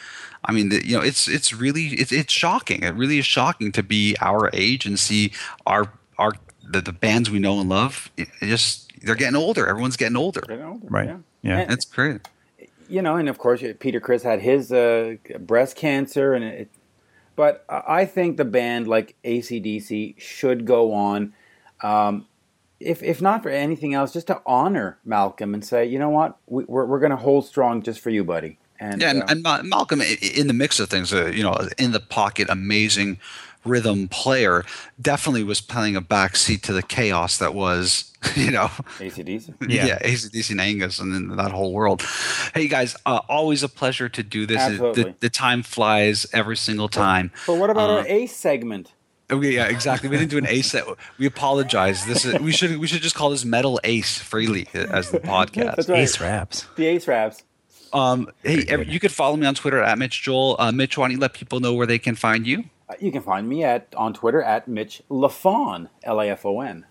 I 0.43 0.53
mean, 0.53 0.71
you 0.71 0.97
know, 0.97 1.03
it's 1.03 1.29
it's 1.29 1.53
really 1.53 1.89
it's, 1.89 2.13
it's 2.13 2.33
shocking. 2.33 2.83
It 2.83 2.95
really 2.95 3.19
is 3.19 3.27
shocking 3.27 3.73
to 3.73 3.83
be 3.83 4.17
our 4.23 4.49
age 4.55 4.87
and 4.87 4.99
see 4.99 5.33
our 5.67 5.93
our 6.17 6.33
the, 6.71 6.81
the 6.81 6.93
bands 6.93 7.31
we 7.31 7.39
know 7.39 7.61
and 7.61 7.69
love, 7.69 8.11
it, 8.17 8.29
it 8.41 8.47
just 8.47 8.93
they're 9.03 9.15
getting 9.15 9.37
older. 9.37 9.67
Everyone's 9.67 9.97
getting 9.97 10.17
older. 10.17 10.43
Getting 10.43 10.65
older 10.65 10.87
right? 10.89 11.09
Yeah, 11.09 11.17
yeah. 11.43 11.59
And, 11.61 11.71
that's 11.71 11.85
great. 11.85 12.21
You 12.89 13.03
know, 13.03 13.17
and 13.17 13.29
of 13.29 13.39
course, 13.39 13.63
Peter 13.79 14.01
Criss 14.01 14.23
had 14.23 14.41
his 14.41 14.73
uh, 14.73 15.17
breast 15.41 15.77
cancer, 15.77 16.35
and 16.35 16.45
it. 16.45 16.71
But 17.37 17.65
I 17.69 18.05
think 18.05 18.37
the 18.37 18.45
band 18.45 18.87
like 18.87 19.15
ACDC 19.25 20.21
should 20.21 20.67
go 20.67 20.93
on, 20.93 21.33
um, 21.83 22.27
if 22.81 23.03
if 23.03 23.23
not 23.23 23.43
for 23.43 23.49
anything 23.49 23.95
else, 23.95 24.13
just 24.13 24.27
to 24.27 24.43
honor 24.45 24.99
Malcolm 25.05 25.55
and 25.55 25.65
say, 25.65 25.87
you 25.87 25.99
know 25.99 26.11
what, 26.11 26.37
we, 26.47 26.65
we're 26.65 26.85
we're 26.85 26.99
going 26.99 27.11
to 27.11 27.17
hold 27.17 27.47
strong 27.47 27.83
just 27.83 28.01
for 28.01 28.11
you, 28.11 28.25
buddy. 28.25 28.59
And, 28.81 29.01
yeah, 29.03 29.11
and, 29.11 29.47
uh, 29.47 29.59
and 29.61 29.69
Malcolm 29.69 30.01
in 30.01 30.47
the 30.47 30.55
mix 30.55 30.81
of 30.81 30.89
things, 30.89 31.13
uh, 31.13 31.27
you 31.27 31.43
know, 31.43 31.55
in 31.79 31.93
the 31.93 32.01
pocket, 32.01 32.49
amazing 32.49 33.19
rhythm 33.65 34.09
player, 34.09 34.65
definitely 35.01 35.43
was 35.43 35.61
playing 35.61 35.97
a 35.97 36.03
backseat 36.03 36.63
to 36.63 36.73
the 36.73 36.83
chaos 36.83 37.39
that 37.39 37.55
was, 37.55 38.13
you 38.37 38.51
know, 38.51 38.67
ACDC. 38.99 39.55
yeah, 39.69 39.87
Yeah. 39.87 39.99
ACDC 39.99 40.51
and 40.51 40.61
Angus 40.61 40.99
and 40.99 41.13
then 41.15 41.37
that 41.37 41.51
whole 41.53 41.73
world. 41.73 42.03
Hey 42.55 42.69
guys, 42.69 42.97
uh, 43.07 43.21
always 43.29 43.63
a 43.63 43.69
pleasure 43.69 44.09
to 44.09 44.23
do 44.23 44.47
this. 44.47 44.59
Absolutely. 44.61 45.03
the, 45.05 45.15
the 45.21 45.31
time 45.31 45.63
flies 45.63 46.27
every 46.33 46.57
single 46.57 46.89
time. 46.89 47.31
But 47.47 47.55
what 47.57 47.71
about 47.71 47.91
Uh, 47.91 47.95
our 47.99 48.07
ace 48.07 48.35
segment? 48.35 48.93
Okay, 49.31 49.53
yeah, 49.55 49.67
exactly. 49.69 50.09
We 50.09 50.17
didn't 50.19 50.31
do 50.33 50.39
an 50.39 50.47
ace. 50.49 50.73
Set. 50.73 50.85
We 51.17 51.25
apologize. 51.27 52.05
This 52.05 52.25
is 52.25 52.41
we 52.41 52.51
should 52.51 52.79
we 52.79 52.89
should 52.89 53.01
just 53.01 53.15
call 53.15 53.31
this 53.31 53.45
metal 53.45 53.79
Ace 53.85 54.19
Frehley 54.19 54.67
as 54.75 55.13
the 55.13 55.21
podcast. 55.21 55.77
That's 55.77 55.89
right. 55.89 56.01
Ace 56.01 56.21
Raps. 56.21 56.67
The 56.75 56.87
ace 56.87 57.07
raps. 57.07 57.45
Um, 57.93 58.29
hey, 58.43 58.65
ev- 58.69 58.89
you 58.89 58.99
could 58.99 59.13
follow 59.13 59.37
me 59.37 59.47
on 59.47 59.55
Twitter 59.55 59.81
at 59.83 59.99
Mitch 59.99 60.23
Joel. 60.23 60.57
Uh, 60.59 60.73
Mitch, 60.73 60.99
why 60.99 61.05
don't 61.07 61.13
you 61.13 61.19
let 61.19 61.33
people 61.35 61.61
know 61.61 61.75
where 61.75 61.87
they 61.87 61.99
can 62.01 62.17
find 62.17 62.45
you? 62.45 62.65
Uh, 62.91 62.95
You 63.01 63.13
can 63.13 63.23
find 63.23 63.49
me 63.49 63.63
at 63.65 63.95
on 63.97 64.13
Twitter 64.13 64.43
at 64.43 64.67
Mitch 64.69 65.03
Lafon, 65.09 65.89
L 66.03 66.21
A 66.21 66.29
F 66.31 66.45
O 66.45 66.61
N. 66.61 66.85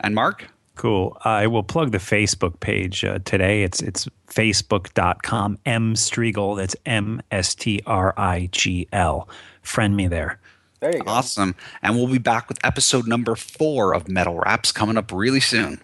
And 0.00 0.14
Mark? 0.14 0.50
Cool. 0.76 1.16
I 1.24 1.46
will 1.46 1.62
plug 1.62 1.92
the 1.92 1.98
Facebook 1.98 2.58
page 2.58 3.04
uh, 3.04 3.20
today. 3.24 3.62
It's 3.62 3.80
it's 3.80 4.08
facebook.com 4.26 5.58
M 5.64 5.94
Strigl. 5.94 6.56
That's 6.56 6.74
M 6.84 7.22
S 7.30 7.54
T 7.54 7.80
R 7.86 8.12
I 8.16 8.48
G 8.50 8.88
L. 8.92 9.28
Friend 9.62 9.96
me 9.96 10.08
there. 10.08 10.40
There 10.80 10.94
you 10.94 11.02
go. 11.02 11.10
Awesome. 11.12 11.54
And 11.82 11.96
we'll 11.96 12.08
be 12.08 12.18
back 12.18 12.48
with 12.48 12.58
episode 12.64 13.06
number 13.06 13.36
four 13.36 13.94
of 13.94 14.08
Metal 14.08 14.38
Wraps 14.38 14.72
coming 14.72 14.98
up 14.98 15.12
really 15.12 15.40
soon. 15.40 15.80